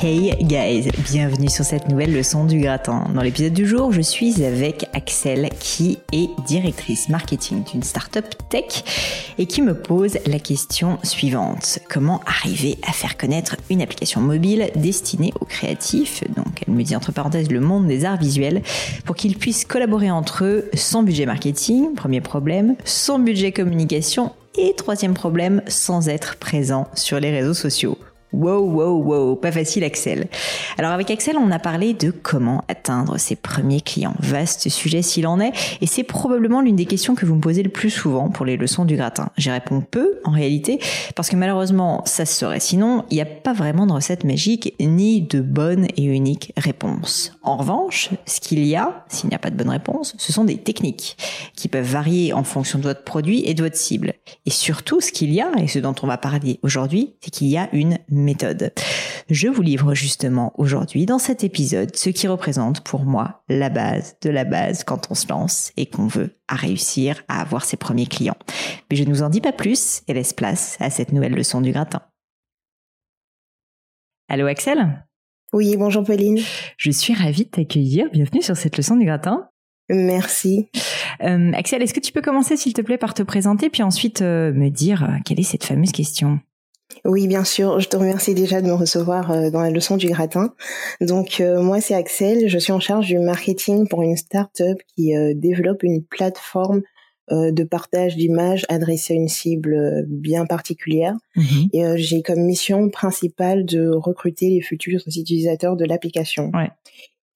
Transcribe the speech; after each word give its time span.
Hey 0.00 0.30
guys, 0.44 0.92
bienvenue 1.10 1.48
sur 1.48 1.64
cette 1.64 1.88
nouvelle 1.88 2.12
leçon 2.12 2.44
du 2.44 2.60
gratin. 2.60 3.06
Dans 3.12 3.20
l'épisode 3.20 3.52
du 3.52 3.66
jour, 3.66 3.90
je 3.90 4.00
suis 4.00 4.44
avec 4.44 4.88
Axel 4.92 5.50
qui 5.58 5.98
est 6.12 6.30
directrice 6.46 7.08
marketing 7.08 7.64
d'une 7.64 7.82
startup 7.82 8.24
tech 8.48 8.84
et 9.38 9.46
qui 9.46 9.60
me 9.60 9.74
pose 9.74 10.16
la 10.24 10.38
question 10.38 11.00
suivante. 11.02 11.80
Comment 11.90 12.20
arriver 12.26 12.78
à 12.86 12.92
faire 12.92 13.16
connaître 13.16 13.56
une 13.70 13.82
application 13.82 14.20
mobile 14.20 14.70
destinée 14.76 15.32
aux 15.40 15.44
créatifs, 15.44 16.22
donc 16.36 16.62
elle 16.64 16.74
me 16.74 16.84
dit 16.84 16.94
entre 16.94 17.10
parenthèses 17.10 17.50
le 17.50 17.58
monde 17.58 17.88
des 17.88 18.04
arts 18.04 18.18
visuels, 18.18 18.62
pour 19.04 19.16
qu'ils 19.16 19.36
puissent 19.36 19.64
collaborer 19.64 20.12
entre 20.12 20.44
eux 20.44 20.70
sans 20.74 21.02
budget 21.02 21.26
marketing, 21.26 21.94
premier 21.96 22.20
problème, 22.20 22.76
sans 22.84 23.18
budget 23.18 23.50
communication 23.50 24.30
et 24.56 24.74
troisième 24.76 25.14
problème, 25.14 25.60
sans 25.66 26.08
être 26.08 26.36
présent 26.36 26.86
sur 26.94 27.18
les 27.18 27.32
réseaux 27.32 27.54
sociaux. 27.54 27.98
Wow, 28.32 28.60
wow, 28.60 29.02
wow, 29.02 29.36
pas 29.36 29.50
facile 29.50 29.84
Axel. 29.84 30.28
Alors 30.76 30.90
avec 30.90 31.10
Axel, 31.10 31.36
on 31.38 31.50
a 31.50 31.58
parlé 31.58 31.94
de 31.94 32.10
comment 32.10 32.62
atteindre 32.68 33.16
ses 33.16 33.36
premiers 33.36 33.80
clients. 33.80 34.14
Vaste 34.20 34.68
sujet 34.68 35.00
s'il 35.00 35.26
en 35.26 35.40
est, 35.40 35.52
et 35.80 35.86
c'est 35.86 36.02
probablement 36.02 36.60
l'une 36.60 36.76
des 36.76 36.84
questions 36.84 37.14
que 37.14 37.24
vous 37.24 37.36
me 37.36 37.40
posez 37.40 37.62
le 37.62 37.70
plus 37.70 37.88
souvent 37.88 38.28
pour 38.28 38.44
les 38.44 38.58
leçons 38.58 38.84
du 38.84 38.96
gratin. 38.96 39.30
J'y 39.38 39.50
réponds 39.50 39.80
peu 39.80 40.20
en 40.24 40.30
réalité, 40.30 40.78
parce 41.14 41.30
que 41.30 41.36
malheureusement, 41.36 42.02
ça 42.04 42.26
se 42.26 42.34
saurait. 42.34 42.60
Sinon, 42.60 43.06
il 43.10 43.14
n'y 43.14 43.22
a 43.22 43.26
pas 43.26 43.54
vraiment 43.54 43.86
de 43.86 43.92
recette 43.92 44.24
magique, 44.24 44.74
ni 44.78 45.22
de 45.22 45.40
bonne 45.40 45.86
et 45.96 46.04
unique 46.04 46.52
réponse. 46.58 47.32
En 47.42 47.56
revanche, 47.56 48.10
ce 48.26 48.40
qu'il 48.40 48.64
y 48.66 48.76
a, 48.76 49.06
s'il 49.08 49.30
n'y 49.30 49.36
a 49.36 49.38
pas 49.38 49.50
de 49.50 49.56
bonne 49.56 49.70
réponse, 49.70 50.14
ce 50.18 50.32
sont 50.34 50.44
des 50.44 50.58
techniques 50.58 51.16
qui 51.56 51.68
peuvent 51.68 51.90
varier 51.90 52.34
en 52.34 52.44
fonction 52.44 52.78
de 52.78 52.84
votre 52.84 53.04
produit 53.04 53.42
et 53.46 53.54
de 53.54 53.62
votre 53.62 53.76
cible. 53.76 54.12
Et 54.44 54.50
surtout, 54.50 55.00
ce 55.00 55.12
qu'il 55.12 55.32
y 55.32 55.40
a, 55.40 55.50
et 55.58 55.66
ce 55.66 55.78
dont 55.78 55.94
on 56.02 56.06
va 56.06 56.18
parler 56.18 56.60
aujourd'hui, 56.62 57.14
c'est 57.20 57.30
qu'il 57.30 57.48
y 57.48 57.56
a 57.56 57.70
une 57.72 57.96
méthode. 58.22 58.72
Je 59.30 59.48
vous 59.48 59.62
livre 59.62 59.94
justement 59.94 60.52
aujourd'hui 60.56 61.06
dans 61.06 61.18
cet 61.18 61.44
épisode 61.44 61.94
ce 61.96 62.10
qui 62.10 62.28
représente 62.28 62.82
pour 62.82 63.04
moi 63.04 63.42
la 63.48 63.68
base 63.68 64.16
de 64.22 64.30
la 64.30 64.44
base 64.44 64.84
quand 64.84 65.10
on 65.10 65.14
se 65.14 65.28
lance 65.28 65.72
et 65.76 65.86
qu'on 65.86 66.06
veut 66.06 66.36
à 66.48 66.54
réussir 66.54 67.22
à 67.28 67.40
avoir 67.40 67.64
ses 67.64 67.76
premiers 67.76 68.06
clients. 68.06 68.38
Mais 68.90 68.96
je 68.96 69.04
ne 69.04 69.10
vous 69.10 69.22
en 69.22 69.28
dis 69.28 69.40
pas 69.40 69.52
plus 69.52 70.02
et 70.08 70.14
laisse 70.14 70.32
place 70.32 70.76
à 70.80 70.90
cette 70.90 71.12
nouvelle 71.12 71.34
leçon 71.34 71.60
du 71.60 71.72
gratin. 71.72 72.02
Allô 74.28 74.46
Axel? 74.46 75.04
Oui, 75.52 75.76
bonjour 75.78 76.04
Pauline. 76.04 76.40
Je 76.76 76.90
suis 76.90 77.14
ravie 77.14 77.44
de 77.44 77.50
t'accueillir. 77.50 78.10
Bienvenue 78.12 78.42
sur 78.42 78.56
cette 78.56 78.76
leçon 78.76 78.96
du 78.96 79.06
gratin. 79.06 79.48
Merci. 79.88 80.68
Euh, 81.22 81.52
Axel, 81.52 81.82
est-ce 81.82 81.94
que 81.94 82.00
tu 82.00 82.12
peux 82.12 82.20
commencer 82.20 82.56
s'il 82.56 82.74
te 82.74 82.82
plaît 82.82 82.98
par 82.98 83.14
te 83.14 83.22
présenter 83.22 83.70
puis 83.70 83.82
ensuite 83.82 84.22
euh, 84.22 84.52
me 84.52 84.68
dire 84.68 85.04
euh, 85.04 85.16
quelle 85.24 85.40
est 85.40 85.44
cette 85.44 85.64
fameuse 85.64 85.92
question? 85.92 86.40
Oui, 87.04 87.26
bien 87.26 87.44
sûr. 87.44 87.80
Je 87.80 87.88
te 87.88 87.96
remercie 87.96 88.34
déjà 88.34 88.60
de 88.60 88.66
me 88.66 88.72
recevoir 88.72 89.30
euh, 89.30 89.50
dans 89.50 89.60
la 89.60 89.70
leçon 89.70 89.96
du 89.96 90.08
gratin. 90.08 90.54
Donc, 91.00 91.40
euh, 91.40 91.60
moi, 91.60 91.80
c'est 91.80 91.94
Axel. 91.94 92.48
Je 92.48 92.58
suis 92.58 92.72
en 92.72 92.80
charge 92.80 93.06
du 93.06 93.18
marketing 93.18 93.88
pour 93.88 94.02
une 94.02 94.16
start-up 94.16 94.78
qui 94.94 95.16
euh, 95.16 95.32
développe 95.34 95.82
une 95.82 96.02
plateforme 96.02 96.82
de 97.30 97.62
partage 97.62 98.16
d'images 98.16 98.64
adressée 98.70 99.12
à 99.12 99.16
une 99.18 99.28
cible 99.28 100.06
bien 100.08 100.46
particulière. 100.46 101.14
Mhm. 101.36 101.68
Et 101.74 101.84
j'ai 101.96 102.22
comme 102.22 102.40
mission 102.40 102.88
principale 102.88 103.66
de 103.66 103.90
recruter 103.90 104.48
les 104.48 104.62
futurs 104.62 105.02
utilisateurs 105.06 105.76
de 105.76 105.84
l'application. 105.84 106.50
Ouais. 106.54 106.70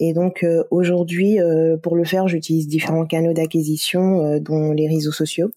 Et 0.04 0.14
donc 0.14 0.44
aujourd'hui, 0.72 1.38
pour 1.80 1.94
le 1.94 2.02
faire, 2.02 2.26
j'utilise 2.26 2.66
différents 2.66 3.06
canaux 3.06 3.32
d'acquisition, 3.32 4.38
dont 4.40 4.72
les 4.72 4.88
réseaux 4.88 5.12
sociaux 5.12 5.52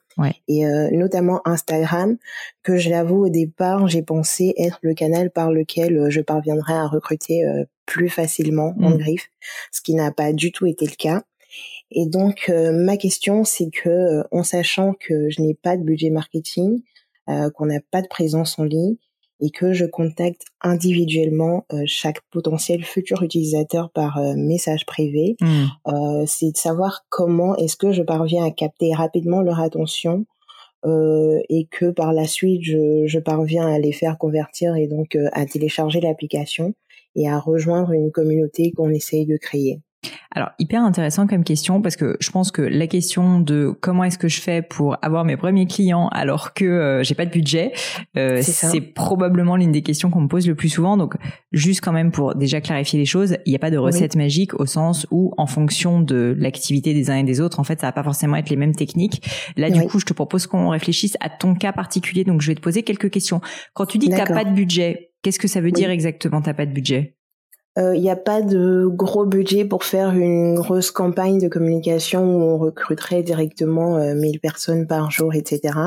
et 0.47 0.65
euh, 0.65 0.89
notamment 0.91 1.41
Instagram, 1.45 2.17
que 2.63 2.77
je 2.77 2.89
l'avoue 2.89 3.25
au 3.25 3.29
départ, 3.29 3.87
j'ai 3.87 4.01
pensé 4.01 4.53
être 4.57 4.79
le 4.81 4.93
canal 4.93 5.29
par 5.29 5.51
lequel 5.51 5.97
euh, 5.97 6.09
je 6.09 6.21
parviendrais 6.21 6.73
à 6.73 6.87
recruter 6.87 7.45
euh, 7.45 7.65
plus 7.85 8.09
facilement 8.09 8.75
en 8.81 8.91
mmh. 8.91 8.97
griffe, 8.97 9.29
ce 9.71 9.81
qui 9.81 9.93
n'a 9.93 10.11
pas 10.11 10.33
du 10.33 10.51
tout 10.51 10.65
été 10.65 10.85
le 10.85 10.95
cas. 10.95 11.23
Et 11.91 12.07
donc 12.07 12.49
ma 12.49 12.97
question, 12.97 13.43
c'est 13.43 13.69
que 13.69 14.23
en 14.31 14.43
sachant 14.43 14.93
que 14.99 15.29
je 15.29 15.39
n'ai 15.41 15.53
pas 15.53 15.77
de 15.77 15.83
budget 15.83 16.09
marketing, 16.09 16.81
qu'on 17.27 17.67
n'a 17.67 17.79
pas 17.91 18.01
de 18.01 18.07
présence 18.07 18.57
en 18.57 18.63
ligne, 18.63 18.95
et 19.41 19.49
que 19.49 19.73
je 19.73 19.85
contacte 19.85 20.43
individuellement 20.61 21.65
euh, 21.73 21.83
chaque 21.85 22.21
potentiel 22.31 22.83
futur 22.83 23.23
utilisateur 23.23 23.89
par 23.91 24.17
euh, 24.17 24.33
message 24.35 24.85
privé. 24.85 25.35
Hmm. 25.41 25.65
Euh, 25.87 26.23
c'est 26.25 26.51
de 26.51 26.57
savoir 26.57 27.05
comment 27.09 27.55
est-ce 27.57 27.75
que 27.75 27.91
je 27.91 28.03
parviens 28.03 28.45
à 28.45 28.51
capter 28.51 28.93
rapidement 28.93 29.41
leur 29.41 29.59
attention 29.59 30.25
et 31.49 31.67
que 31.71 31.89
par 31.89 32.13
la 32.13 32.27
suite 32.27 32.61
je, 32.61 33.07
je, 33.07 33.17
parviens 33.17 33.67
à 33.67 33.79
les 33.79 33.91
faire 33.91 34.19
convertir 34.19 34.75
et 34.75 34.85
donc 34.85 35.17
à 35.31 35.43
télécharger 35.47 35.99
l'application 35.99 36.75
et 37.15 37.27
à 37.27 37.39
rejoindre 37.39 37.91
une 37.91 38.11
communauté 38.11 38.71
qu'on 38.71 38.91
essaye 38.91 39.25
de 39.25 39.35
créer. 39.35 39.79
Alors 40.31 40.49
hyper 40.59 40.83
intéressant 40.83 41.27
comme 41.27 41.43
question 41.43 41.81
parce 41.81 41.95
que 41.95 42.17
je 42.19 42.31
pense 42.31 42.51
que 42.51 42.61
la 42.61 42.87
question 42.87 43.39
de 43.39 43.75
comment 43.81 44.03
est-ce 44.03 44.17
que 44.17 44.27
je 44.27 44.41
fais 44.41 44.61
pour 44.61 44.97
avoir 45.01 45.25
mes 45.25 45.37
premiers 45.37 45.65
clients 45.65 46.07
alors 46.09 46.53
que 46.53 46.65
euh, 46.65 47.03
j'ai 47.03 47.15
pas 47.15 47.25
de 47.25 47.31
budget, 47.31 47.71
euh, 48.17 48.41
c'est 48.41 48.81
probablement 48.81 49.55
l'une 49.55 49.71
des 49.71 49.81
questions 49.81 50.09
qu'on 50.09 50.21
me 50.21 50.27
pose 50.27 50.47
le 50.47 50.55
plus 50.55 50.69
souvent. 50.69 50.97
Donc 50.97 51.15
juste 51.51 51.81
quand 51.81 51.91
même 51.91 52.11
pour 52.11 52.35
déjà 52.35 52.61
clarifier 52.61 52.99
les 52.99 53.05
choses, 53.05 53.37
il 53.45 53.49
n'y 53.49 53.55
a 53.55 53.59
pas 53.59 53.71
de 53.71 53.77
recette 53.77 54.15
magique 54.15 54.53
au 54.59 54.65
sens 54.65 55.07
où 55.11 55.33
en 55.37 55.47
fonction 55.47 56.01
de 56.01 56.35
l'activité 56.37 56.93
des 56.93 57.09
uns 57.09 57.17
et 57.17 57.23
des 57.23 57.41
autres, 57.41 57.59
en 57.59 57.63
fait, 57.63 57.79
ça 57.79 57.87
va 57.87 57.91
pas 57.91 58.03
forcément 58.03 58.35
être 58.35 58.49
les 58.49 58.55
mêmes 58.55 58.75
techniques. 58.75 59.23
Là 59.57 59.69
du 59.69 59.81
coup, 59.87 59.99
je 59.99 60.05
te 60.05 60.13
propose 60.13 60.47
qu'on 60.47 60.69
réfléchisse 60.69 61.17
à 61.19 61.29
ton 61.29 61.55
cas 61.55 61.71
particulier. 61.71 62.23
Donc 62.23 62.41
je 62.41 62.47
vais 62.47 62.55
te 62.55 62.61
poser 62.61 62.83
quelques 62.83 63.09
questions. 63.09 63.41
Quand 63.73 63.85
tu 63.85 63.97
dis 63.97 64.09
que 64.09 64.15
t'as 64.15 64.25
pas 64.25 64.45
de 64.45 64.53
budget, 64.53 65.11
qu'est-ce 65.21 65.39
que 65.39 65.47
ça 65.47 65.61
veut 65.61 65.71
dire 65.71 65.89
exactement 65.89 66.41
t'as 66.41 66.53
pas 66.53 66.65
de 66.65 66.71
budget? 66.71 67.14
Il 67.77 67.81
euh, 67.81 67.97
n'y 67.97 68.09
a 68.09 68.15
pas 68.15 68.41
de 68.41 68.85
gros 68.87 69.25
budget 69.25 69.65
pour 69.65 69.83
faire 69.83 70.11
une 70.11 70.55
grosse 70.55 70.91
campagne 70.91 71.39
de 71.39 71.49
communication 71.49 72.23
où 72.23 72.41
on 72.41 72.57
recruterait 72.57 73.21
directement 73.21 73.97
euh, 73.97 74.15
1000 74.15 74.39
personnes 74.39 74.87
par 74.87 75.11
jour, 75.11 75.33
etc. 75.33 75.77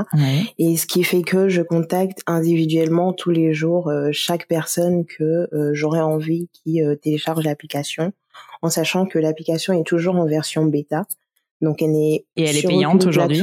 Et 0.58 0.76
ce 0.76 0.86
qui 0.86 1.02
fait 1.02 1.22
que 1.22 1.48
je 1.48 1.62
contacte 1.62 2.20
individuellement 2.26 3.14
tous 3.14 3.30
les 3.30 3.54
jours 3.54 3.88
euh, 3.88 4.10
chaque 4.12 4.48
personne 4.48 5.06
que 5.06 5.48
euh, 5.54 5.70
j'aurais 5.72 6.00
envie 6.00 6.50
qui 6.52 6.82
télécharge 7.02 7.42
l'application, 7.44 8.12
en 8.60 8.68
sachant 8.68 9.06
que 9.06 9.18
l'application 9.18 9.72
est 9.72 9.84
toujours 9.84 10.16
en 10.16 10.26
version 10.26 10.66
bêta. 10.66 11.04
Donc 11.62 11.80
elle 11.80 11.96
est 11.96 12.26
et 12.36 12.44
elle 12.44 12.56
est 12.56 12.66
payante 12.66 13.06
aujourd'hui? 13.06 13.42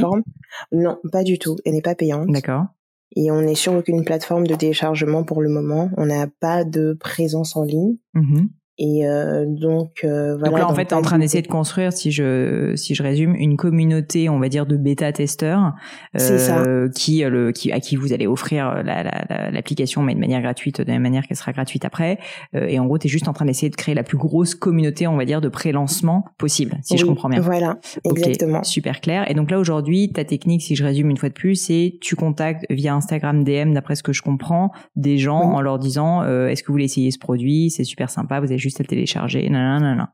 Non, 0.70 0.98
pas 1.10 1.24
du 1.24 1.38
tout. 1.38 1.56
Elle 1.64 1.74
n'est 1.74 1.82
pas 1.82 1.96
payante. 1.96 2.28
D'accord 2.28 2.66
et 3.14 3.30
on 3.30 3.42
n'est 3.42 3.54
sur 3.54 3.74
aucune 3.74 4.04
plateforme 4.04 4.46
de 4.46 4.54
téléchargement 4.54 5.24
pour 5.24 5.42
le 5.42 5.48
moment. 5.48 5.90
On 5.96 6.06
n'a 6.06 6.26
pas 6.40 6.64
de 6.64 6.96
présence 6.98 7.56
en 7.56 7.62
ligne. 7.62 7.96
Mm-hmm. 8.14 8.48
Et 8.78 9.06
euh, 9.06 9.46
donc 9.46 10.00
euh, 10.04 10.36
voilà. 10.36 10.50
Donc 10.50 10.58
là, 10.58 10.68
en 10.68 10.74
fait, 10.74 10.86
tu 10.86 10.94
es 10.94 10.96
en 10.96 11.02
train 11.02 11.18
d'essayer 11.18 11.42
de 11.42 11.48
construire, 11.48 11.92
si 11.92 12.10
je 12.10 12.72
si 12.76 12.94
je 12.94 13.02
résume, 13.02 13.34
une 13.34 13.56
communauté, 13.56 14.28
on 14.28 14.38
va 14.38 14.50
dire, 14.50 14.66
de 14.66 14.76
bêta 14.76 15.10
testeurs, 15.12 15.72
euh, 16.20 16.88
qui 16.90 17.22
le 17.22 17.52
qui 17.52 17.72
à 17.72 17.80
qui 17.80 17.96
vous 17.96 18.12
allez 18.12 18.26
offrir 18.26 18.82
l'application, 18.84 20.02
la, 20.02 20.06
mais 20.08 20.14
de 20.14 20.20
manière 20.20 20.42
gratuite, 20.42 20.80
de 20.80 20.86
la 20.86 20.94
même 20.94 21.02
manière 21.02 21.26
qu'elle 21.26 21.36
sera 21.38 21.52
gratuite 21.52 21.86
après. 21.86 22.18
Euh, 22.54 22.66
et 22.66 22.78
en 22.78 22.84
gros, 22.84 22.98
tu 22.98 23.06
es 23.06 23.10
juste 23.10 23.28
en 23.28 23.32
train 23.32 23.46
d'essayer 23.46 23.70
de 23.70 23.76
créer 23.76 23.94
la 23.94 24.02
plus 24.02 24.18
grosse 24.18 24.54
communauté, 24.54 25.06
on 25.06 25.16
va 25.16 25.24
dire, 25.24 25.40
de 25.40 25.48
pré-lancement 25.48 26.26
possible, 26.36 26.78
si 26.82 26.98
je 26.98 27.06
comprends 27.06 27.30
bien. 27.30 27.40
Voilà, 27.40 27.78
exactement. 28.04 28.62
super 28.62 29.00
clair. 29.00 29.30
Et 29.30 29.34
donc 29.34 29.50
là, 29.50 29.58
aujourd'hui, 29.58 30.10
ta 30.12 30.24
technique, 30.24 30.62
si 30.62 30.76
je 30.76 30.84
résume 30.84 31.08
une 31.08 31.16
fois 31.16 31.30
de 31.30 31.34
plus, 31.34 31.54
c'est 31.54 31.96
tu 32.02 32.14
contactes 32.14 32.66
via 32.68 32.94
Instagram 32.94 33.42
DM, 33.42 33.72
d'après 33.72 33.94
ce 33.94 34.02
que 34.02 34.12
je 34.12 34.20
comprends, 34.20 34.70
des 34.96 35.16
gens 35.16 35.40
en 35.40 35.60
leur 35.60 35.78
disant, 35.78 36.22
euh, 36.22 36.48
est-ce 36.48 36.62
que 36.62 36.68
vous 36.68 36.74
voulez 36.74 36.84
essayer 36.84 37.10
ce 37.10 37.18
produit? 37.18 37.70
C'est 37.70 37.84
super 37.84 38.10
sympa, 38.10 38.40
vous 38.40 38.46
avez 38.46 38.58
juste 38.66 38.80
à 38.80 38.84
télécharger. 38.84 39.48
Nanana. 39.48 40.12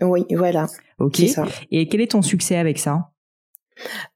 Oui, 0.00 0.24
voilà. 0.30 0.66
Ok. 0.98 1.20
Et 1.70 1.88
quel 1.88 2.00
est 2.00 2.12
ton 2.12 2.22
succès 2.22 2.56
avec 2.56 2.78
ça? 2.78 3.10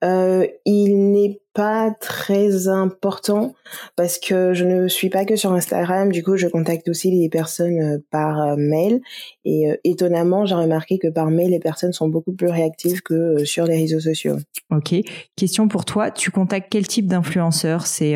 Euh, 0.03 0.47
il 0.65 1.11
n'est 1.13 1.41
pas 1.55 1.91
très 1.99 2.69
important 2.69 3.55
parce 3.97 4.19
que 4.19 4.53
je 4.55 4.65
ne 4.65 4.89
suis 4.89 5.09
pas 5.09 5.25
que 5.25 5.37
sur 5.37 5.53
Instagram. 5.53 6.13
Du 6.13 6.23
coup, 6.23 6.37
je 6.37 6.49
contacte 6.49 6.89
aussi 6.89 7.11
les 7.11 7.29
personnes 7.29 7.81
euh, 7.81 7.99
par 8.11 8.41
euh, 8.41 8.55
mail. 8.57 9.01
Et 9.45 9.69
étonnamment, 9.85 10.47
j'ai 10.47 10.55
remarqué 10.55 10.99
que 10.99 11.09
par 11.09 11.31
mail, 11.31 11.51
les 11.51 11.61
personnes 11.61 11.93
sont 11.93 12.09
beaucoup 12.09 12.33
plus 12.33 12.49
réactives 12.49 13.03
que 13.03 13.45
sur 13.45 13.65
les 13.67 13.77
réseaux 13.77 14.01
sociaux. 14.01 14.37
Ok. 14.71 14.95
Question 15.37 15.69
pour 15.69 15.85
toi. 15.85 16.11
Tu 16.11 16.31
contactes 16.31 16.69
quel 16.71 16.87
type 16.87 17.07
d'influenceurs? 17.07 17.87
C'est 17.87 18.15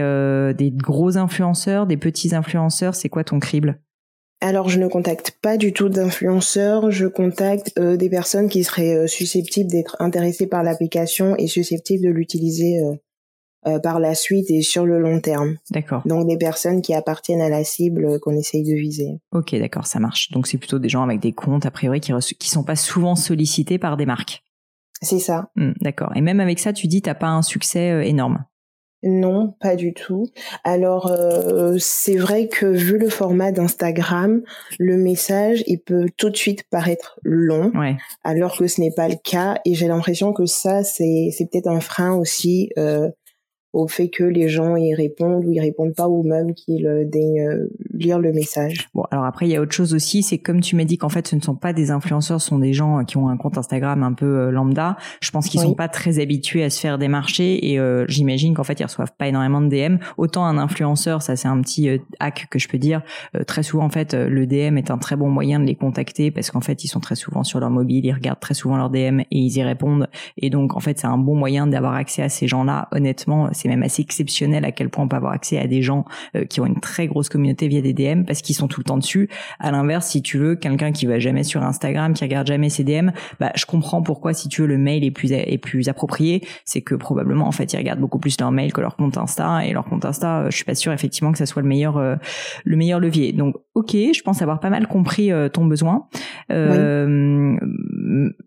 des 0.54 0.70
gros 0.70 1.16
influenceurs, 1.16 1.86
des 1.86 1.96
petits 1.96 2.34
influenceurs? 2.34 2.94
C'est 2.94 3.08
quoi 3.08 3.24
ton 3.24 3.40
crible? 3.40 3.80
Alors, 4.40 4.68
je 4.68 4.78
ne 4.78 4.86
contacte 4.86 5.32
pas 5.42 5.56
du 5.56 5.72
tout 5.72 5.88
d'influenceurs, 5.88 6.92
je 6.92 7.06
contacte 7.06 7.72
euh, 7.78 7.96
des 7.96 8.08
personnes 8.08 8.48
qui 8.48 8.62
seraient 8.62 8.94
euh, 8.94 9.06
susceptibles 9.08 9.70
d'être 9.70 9.96
intéressées 9.98 10.46
par 10.46 10.62
l'application 10.62 11.34
et 11.36 11.48
susceptibles 11.48 12.04
de 12.04 12.10
l'utiliser 12.10 12.80
euh, 13.66 13.80
par 13.80 13.98
la 13.98 14.14
suite 14.14 14.48
et 14.50 14.62
sur 14.62 14.86
le 14.86 15.00
long 15.00 15.20
terme. 15.20 15.56
D'accord. 15.72 16.02
Donc 16.06 16.28
des 16.28 16.38
personnes 16.38 16.82
qui 16.82 16.94
appartiennent 16.94 17.40
à 17.40 17.48
la 17.48 17.64
cible 17.64 18.20
qu'on 18.20 18.36
essaye 18.36 18.62
de 18.62 18.74
viser. 18.74 19.18
Ok, 19.32 19.56
d'accord, 19.56 19.86
ça 19.86 19.98
marche. 19.98 20.30
Donc 20.30 20.46
c'est 20.46 20.58
plutôt 20.58 20.78
des 20.78 20.88
gens 20.88 21.02
avec 21.02 21.18
des 21.18 21.32
comptes 21.32 21.66
a 21.66 21.72
priori 21.72 22.00
qui 22.00 22.12
qui 22.38 22.48
sont 22.48 22.62
pas 22.62 22.76
souvent 22.76 23.16
sollicités 23.16 23.78
par 23.78 23.96
des 23.96 24.06
marques. 24.06 24.44
C'est 25.02 25.18
ça. 25.18 25.50
Hmm, 25.56 25.72
d'accord. 25.80 26.12
Et 26.14 26.20
même 26.20 26.38
avec 26.38 26.60
ça, 26.60 26.72
tu 26.72 26.86
dis 26.86 27.02
t'as 27.02 27.14
pas 27.14 27.28
un 27.28 27.42
succès 27.42 28.08
énorme. 28.08 28.44
Non, 29.04 29.54
pas 29.60 29.76
du 29.76 29.94
tout. 29.94 30.26
Alors 30.64 31.06
euh, 31.06 31.76
c'est 31.78 32.16
vrai 32.16 32.48
que 32.48 32.66
vu 32.66 32.98
le 32.98 33.08
format 33.08 33.52
d'Instagram, 33.52 34.42
le 34.80 34.96
message 34.96 35.62
il 35.68 35.78
peut 35.78 36.06
tout 36.16 36.30
de 36.30 36.36
suite 36.36 36.64
paraître 36.68 37.20
long, 37.22 37.70
alors 38.24 38.56
que 38.56 38.66
ce 38.66 38.80
n'est 38.80 38.90
pas 38.90 39.08
le 39.08 39.14
cas. 39.22 39.60
Et 39.64 39.74
j'ai 39.74 39.86
l'impression 39.86 40.32
que 40.32 40.46
ça 40.46 40.82
c'est 40.82 41.30
c'est 41.32 41.48
peut-être 41.48 41.68
un 41.68 41.80
frein 41.80 42.16
aussi 42.16 42.70
euh, 42.76 43.08
au 43.78 43.86
fait 43.86 44.08
que 44.08 44.24
les 44.24 44.48
gens 44.48 44.74
y 44.76 44.92
répondent 44.92 45.44
ou 45.44 45.52
y 45.52 45.60
répondent 45.60 45.94
pas 45.94 46.08
ou 46.08 46.24
même 46.24 46.52
qu'ils 46.52 46.86
euh, 46.86 47.04
daignent 47.04 47.46
euh, 47.46 47.68
lire 47.94 48.18
le 48.18 48.32
message. 48.32 48.88
Bon, 48.92 49.04
alors 49.12 49.24
après 49.24 49.46
il 49.46 49.52
y 49.52 49.56
a 49.56 49.60
autre 49.60 49.72
chose 49.72 49.94
aussi, 49.94 50.24
c'est 50.24 50.38
comme 50.38 50.60
tu 50.60 50.74
m'as 50.74 50.84
dit 50.84 50.98
qu'en 50.98 51.08
fait 51.08 51.28
ce 51.28 51.36
ne 51.36 51.40
sont 51.40 51.54
pas 51.54 51.72
des 51.72 51.92
influenceurs, 51.92 52.40
ce 52.40 52.48
sont 52.48 52.58
des 52.58 52.72
gens 52.72 53.04
qui 53.04 53.16
ont 53.16 53.28
un 53.28 53.36
compte 53.36 53.56
Instagram 53.56 54.02
un 54.02 54.12
peu 54.12 54.26
euh, 54.26 54.50
lambda. 54.50 54.96
Je 55.20 55.30
pense 55.30 55.48
qu'ils 55.48 55.60
sont 55.60 55.74
pas 55.74 55.88
très 55.88 56.18
habitués 56.18 56.64
à 56.64 56.70
se 56.70 56.80
faire 56.80 56.98
démarcher 56.98 57.72
et 57.72 57.78
j'imagine 58.08 58.54
qu'en 58.54 58.64
fait 58.64 58.80
ils 58.80 58.84
reçoivent 58.84 59.12
pas 59.16 59.28
énormément 59.28 59.60
de 59.60 59.68
DM. 59.68 59.98
Autant 60.16 60.44
un 60.44 60.58
influenceur, 60.58 61.22
ça 61.22 61.36
c'est 61.36 61.48
un 61.48 61.60
petit 61.60 61.88
hack 62.18 62.48
que 62.50 62.58
je 62.58 62.68
peux 62.68 62.78
dire. 62.78 63.02
très 63.46 63.62
souvent 63.62 63.84
en 63.84 63.90
fait 63.90 64.14
le 64.14 64.46
DM 64.46 64.76
est 64.78 64.90
un 64.90 64.98
très 64.98 65.16
bon 65.16 65.28
moyen 65.28 65.60
de 65.60 65.64
les 65.64 65.74
contacter 65.74 66.30
parce 66.30 66.50
qu'en 66.50 66.60
fait 66.60 66.84
ils 66.84 66.88
sont 66.88 67.00
très 67.00 67.14
souvent 67.14 67.44
sur 67.44 67.60
leur 67.60 67.70
mobile, 67.70 68.04
ils 68.04 68.12
regardent 68.12 68.40
très 68.40 68.54
souvent 68.54 68.76
leur 68.76 68.90
DM 68.90 69.20
et 69.20 69.26
ils 69.30 69.56
y 69.56 69.62
répondent 69.62 70.08
et 70.36 70.50
donc 70.50 70.76
en 70.76 70.80
fait 70.80 70.98
c'est 70.98 71.06
un 71.06 71.18
bon 71.18 71.34
moyen 71.34 71.66
d'avoir 71.66 71.94
accès 71.94 72.22
à 72.22 72.28
ces 72.28 72.48
gens-là. 72.48 72.88
Honnêtement, 72.92 73.48
c'est 73.52 73.67
même 73.68 73.82
assez 73.82 74.02
exceptionnel 74.02 74.64
à 74.64 74.72
quel 74.72 74.88
point 74.88 75.04
on 75.04 75.08
peut 75.08 75.16
avoir 75.16 75.32
accès 75.32 75.58
à 75.58 75.66
des 75.66 75.82
gens 75.82 76.04
euh, 76.34 76.44
qui 76.44 76.60
ont 76.60 76.66
une 76.66 76.80
très 76.80 77.06
grosse 77.06 77.28
communauté 77.28 77.68
via 77.68 77.80
des 77.80 77.92
DM 77.92 78.24
parce 78.24 78.42
qu'ils 78.42 78.56
sont 78.56 78.68
tout 78.68 78.80
le 78.80 78.84
temps 78.84 78.98
dessus. 78.98 79.28
À 79.58 79.70
l'inverse, 79.70 80.08
si 80.08 80.22
tu 80.22 80.38
veux 80.38 80.56
quelqu'un 80.56 80.92
qui 80.92 81.06
va 81.06 81.18
jamais 81.18 81.44
sur 81.44 81.62
Instagram, 81.62 82.14
qui 82.14 82.24
regarde 82.24 82.46
jamais 82.46 82.68
ses 82.68 82.84
DM, 82.84 83.10
bah 83.40 83.52
je 83.54 83.66
comprends 83.66 84.02
pourquoi 84.02 84.32
si 84.32 84.48
tu 84.48 84.62
veux 84.62 84.66
le 84.66 84.78
mail 84.78 85.04
est 85.04 85.10
plus 85.10 85.32
est 85.32 85.58
plus 85.58 85.88
approprié, 85.88 86.46
c'est 86.64 86.80
que 86.80 86.94
probablement 86.94 87.46
en 87.46 87.52
fait 87.52 87.72
ils 87.72 87.76
regardent 87.76 88.00
beaucoup 88.00 88.18
plus 88.18 88.38
leur 88.40 88.50
mail 88.50 88.72
que 88.72 88.80
leur 88.80 88.96
compte 88.96 89.16
Insta 89.16 89.64
et 89.64 89.72
leur 89.72 89.84
compte 89.84 90.04
Insta, 90.04 90.40
euh, 90.40 90.50
je 90.50 90.56
suis 90.56 90.64
pas 90.64 90.74
sûre 90.74 90.92
effectivement 90.92 91.32
que 91.32 91.38
ça 91.38 91.46
soit 91.46 91.62
le 91.62 91.68
meilleur 91.68 91.98
euh, 91.98 92.16
le 92.64 92.76
meilleur 92.76 93.00
levier. 93.00 93.32
Donc 93.32 93.56
OK, 93.74 93.92
je 93.92 94.22
pense 94.22 94.42
avoir 94.42 94.60
pas 94.60 94.70
mal 94.70 94.86
compris 94.88 95.30
ton 95.52 95.66
besoin. 95.66 96.08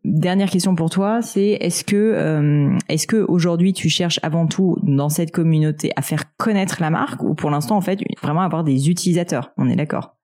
Dernière 0.04 0.50
question 0.50 0.76
pour 0.76 0.90
toi, 0.90 1.22
c'est 1.22 1.58
est-ce 1.62 1.84
que 1.84 2.72
est-ce 2.90 3.08
que 3.08 3.18
aujourd'hui 3.18 3.74
tu 3.74 3.90
cherches 3.90 4.20
avant 4.24 4.48
tout 4.48 4.78
dans 4.84 5.10
cette 5.10 5.32
communauté, 5.32 5.92
à 5.96 6.02
faire 6.02 6.36
connaître 6.38 6.78
la 6.82 6.90
marque 6.90 7.24
ou 7.24 7.36
pour 7.36 7.50
l'instant 7.50 7.78
en 7.78 7.82
fait 7.82 8.00
vraiment 8.22 8.42
avoir 8.42 8.64
des 8.64 8.90
utilisateurs? 8.90 9.52
On 9.58 9.70
est 9.70 9.76
d'accord? 9.76 10.16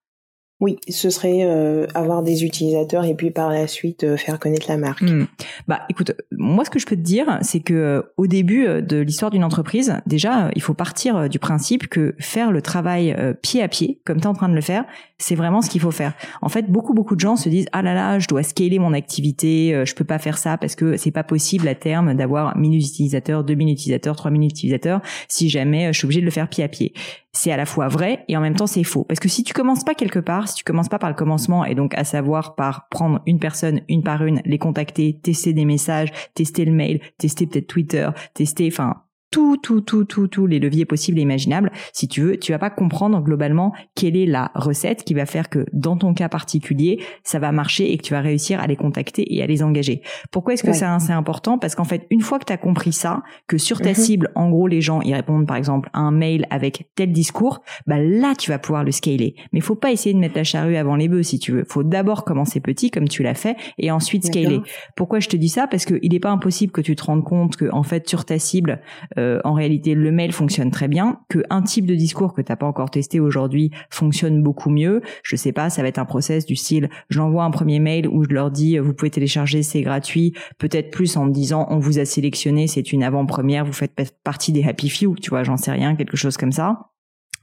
Oui, 0.60 0.78
ce 0.90 1.12
serait 1.12 1.44
euh, 1.44 1.86
avoir 1.94 2.24
des 2.24 2.44
utilisateurs 2.44 3.06
et 3.06 3.14
puis 3.14 3.30
par 3.30 3.52
la 3.52 3.68
suite 3.68 4.04
euh, 4.04 4.18
faire 4.18 4.40
connaître 4.40 4.66
la 4.68 4.78
marque. 4.78 5.04
Hmm. 5.04 5.28
Bah 5.68 5.82
écoute, 5.88 6.14
moi 6.32 6.66
ce 6.66 6.72
que 6.72 6.80
je 6.80 6.88
peux 6.88 6.96
te 6.96 7.02
dire, 7.02 7.38
c'est 7.42 7.60
que 7.60 7.74
euh, 7.76 8.02
au 8.18 8.26
début 8.26 8.66
de 8.82 8.98
l'histoire 8.98 9.30
d'une 9.30 9.44
entreprise, 9.44 9.98
déjà 10.08 10.50
il 10.56 10.64
faut 10.64 10.74
partir 10.74 11.30
du 11.30 11.38
principe 11.38 11.88
que 11.88 12.16
faire 12.18 12.52
le 12.52 12.64
travail 12.64 13.16
pied 13.44 13.62
à 13.62 13.68
pied, 13.68 14.02
comme 14.04 14.18
tu 14.18 14.24
es 14.24 14.28
en 14.28 14.34
train 14.34 14.50
de 14.50 14.56
le 14.56 14.62
faire, 14.62 14.86
c'est 15.20 15.36
vraiment 15.36 15.62
ce 15.62 15.70
qu'il 15.70 15.82
faut 15.82 15.92
faire. 15.92 16.14
En 16.42 16.50
fait, 16.50 16.72
beaucoup 16.72 16.96
beaucoup 16.96 17.16
de 17.16 17.20
gens 17.20 17.36
se 17.36 17.50
disent 17.50 17.68
ah 17.72 17.84
là 17.84 17.94
là, 17.94 18.18
je 18.18 18.28
dois 18.28 18.42
scaler 18.42 18.80
mon 18.80 18.94
activité, 18.94 19.84
je 19.86 19.94
peux 19.94 20.06
pas 20.06 20.18
faire 20.18 20.40
ça 20.40 20.58
parce 20.58 20.76
que 20.76 20.98
c'est 20.98 21.12
pas 21.12 21.24
possible 21.24 21.68
à 21.68 21.76
terme 21.76 22.16
d'avoir 22.16 22.58
1000 22.58 22.80
utilisateurs, 22.80 23.44
2000 23.44 23.70
utilisateurs, 23.70 24.16
3000 24.16 24.44
utilisateurs 24.44 25.02
si 25.28 25.50
jamais 25.50 25.94
je 25.94 26.00
suis 26.00 26.06
obligé 26.06 26.22
de 26.22 26.26
le 26.26 26.32
faire 26.32 26.50
pied 26.50 26.64
à 26.64 26.68
pied 26.68 26.94
c'est 27.38 27.52
à 27.52 27.58
la 27.58 27.66
fois 27.66 27.88
vrai 27.88 28.26
et 28.28 28.36
en 28.36 28.42
même 28.42 28.56
temps 28.56 28.68
c'est 28.68 28.84
faux. 28.84 29.04
Parce 29.04 29.20
que 29.20 29.30
si 29.30 29.44
tu 29.44 29.54
commences 29.54 29.84
pas 29.84 29.94
quelque 29.94 30.20
part, 30.20 30.47
si 30.48 30.56
tu 30.56 30.64
commences 30.64 30.90
pas 30.90 31.00
par 31.00 31.10
le 31.10 31.16
commencement 31.16 31.66
et 31.66 31.76
donc 31.76 31.94
à 31.96 32.04
savoir 32.04 32.56
par 32.56 32.88
prendre 32.90 33.22
une 33.26 33.40
personne 33.40 33.82
une 33.88 34.04
par 34.04 34.24
une, 34.26 34.42
les 34.46 34.58
contacter, 34.58 35.20
tester 35.22 35.54
des 35.54 35.66
messages, 35.66 36.12
tester 36.34 36.66
le 36.66 36.72
mail, 36.72 37.02
tester 37.18 37.48
peut-être 37.48 37.68
Twitter, 37.68 38.10
tester, 38.34 38.68
enfin 38.72 39.04
tout, 39.32 39.58
tout, 39.58 39.82
tout, 39.82 40.06
tout, 40.06 40.28
tous 40.28 40.48
les 40.48 40.60
leviers 40.60 40.86
possibles 40.86 41.20
et 41.20 41.22
imaginables. 41.22 41.72
Si 41.94 42.08
tu 42.08 42.22
veux, 42.22 42.38
tu 42.38 42.52
vas 42.52 42.60
pas 42.60 42.70
comprendre 42.70 43.22
globalement 43.22 43.74
quelle 43.96 44.16
est 44.16 44.26
la 44.26 44.52
recette 44.56 45.04
qui 45.04 45.14
va 45.14 45.26
faire 45.26 45.50
que 45.50 45.66
dans 45.74 45.98
ton 45.98 46.14
cas 46.14 46.30
particulier, 46.30 47.02
ça 47.24 47.40
va 47.40 47.52
marcher 47.52 47.92
et 47.92 47.98
que 47.98 48.04
tu 48.04 48.14
vas 48.14 48.22
réussir 48.22 48.60
à 48.60 48.68
les 48.68 48.76
contacter 48.76 49.36
et 49.36 49.44
à 49.44 49.48
les 49.48 49.64
engager. 49.64 50.02
Pourquoi 50.32 50.54
est-ce 50.54 50.64
que 50.64 50.74
c'est 50.74 51.12
important? 51.12 51.58
Parce 51.58 51.76
qu'en 51.76 51.84
fait, 51.84 52.08
une 52.10 52.22
fois 52.22 52.40
que 52.40 52.46
tu 52.46 52.54
as 52.54 52.58
compris 52.58 52.94
ça, 52.94 53.24
que 53.48 53.58
sur 53.58 53.82
ta 53.82 53.90
mhm. 53.90 53.96
cible, 53.96 54.32
en 54.36 54.50
gros, 54.50 54.68
les 54.68 54.82
gens, 54.82 55.02
ils 55.02 55.14
répondent 55.14 55.48
par 55.48 55.58
exemple 55.58 55.90
à 55.94 56.00
un 56.00 56.12
mail 56.12 56.46
avec 56.50 56.90
tel 56.96 57.12
discours, 57.12 57.62
bah 57.86 58.00
là, 58.00 58.34
tu 58.36 58.52
vas 58.52 58.60
pouvoir 58.60 58.84
le 58.84 58.92
scaler. 58.92 59.36
Mais 59.52 59.60
faut 59.60 59.76
pas 59.76 59.92
essayer 59.92 60.14
de 60.14 60.20
mettre 60.20 60.36
la 60.38 60.44
charrue 60.44 60.78
avant 60.78 60.96
les 60.96 61.08
bœufs, 61.08 61.24
si 61.24 61.40
tu 61.40 61.52
veux. 61.52 61.66
Faut 61.68 61.84
d'abord 61.84 62.24
commencer 62.24 62.60
petit, 62.60 62.92
comme 62.92 63.08
tu 63.08 63.24
l'as 63.24 63.34
fait, 63.34 63.56
et 63.78 63.92
ensuite 63.92 64.26
scaler. 64.26 64.62
Pourquoi 64.96 65.20
je 65.20 65.28
te 65.28 65.36
dis 65.36 65.50
ça? 65.50 65.68
Parce 65.68 65.86
qu'il 65.86 66.12
n'est 66.12 66.20
pas 66.20 66.32
impossible 66.32 66.72
que 66.72 66.82
tu 66.82 66.96
te 66.96 67.04
rendes 67.04 67.24
compte 67.24 67.56
que, 67.56 67.70
en 67.72 67.84
fait, 67.84 68.08
sur 68.08 68.26
ta 68.26 68.40
cible, 68.40 68.82
euh, 69.18 69.40
en 69.44 69.54
réalité 69.54 69.96
le 69.96 70.12
mail 70.12 70.32
fonctionne 70.32 70.72
très 70.72 70.88
bien, 70.88 71.20
que 71.30 71.40
un 71.50 71.62
type 71.62 71.86
de 71.86 71.96
discours 71.96 72.34
que 72.34 72.42
t'as 72.42 72.56
pas 72.56 72.66
encore 72.66 72.90
testé 72.90 73.20
aujourd'hui 73.20 73.72
fonctionne 73.90 74.42
beaucoup 74.44 74.70
mieux. 74.70 75.02
Je 75.24 75.36
sais 75.36 75.52
pas, 75.52 75.70
ça 75.70 75.82
va 75.82 75.88
être 75.88 76.00
un 76.00 76.06
process 76.06 76.46
du 76.46 76.56
style, 76.56 76.90
j'envoie 77.10 77.44
un 77.44 77.52
premier 77.52 77.80
mail 77.80 78.08
où 78.08 78.24
je 78.24 78.30
leur 78.30 78.52
dis 78.52 78.78
vous 78.78 78.94
pouvez 78.94 79.12
télécharger, 79.12 79.64
c'est 79.64 79.82
gratuit, 79.82 80.34
peut-être 80.58 80.92
plus 80.92 81.18
en 81.18 81.26
me 81.26 81.32
disant 81.32 81.68
on 81.70 81.80
vous 81.80 82.00
a 82.00 82.06
sélectionné, 82.06 82.68
c'est 82.68 82.92
une 82.92 83.04
avant-première, 83.04 83.66
vous 83.66 83.74
faites 83.74 83.94
partie 84.24 84.52
des 84.52 84.64
happy 84.64 84.90
few, 84.90 85.16
tu 85.16 85.30
vois, 85.30 85.44
j'en 85.44 85.58
sais 85.58 85.72
rien, 85.72 85.96
quelque 85.96 86.18
chose 86.18 86.38
comme 86.38 86.52
ça 86.52 86.92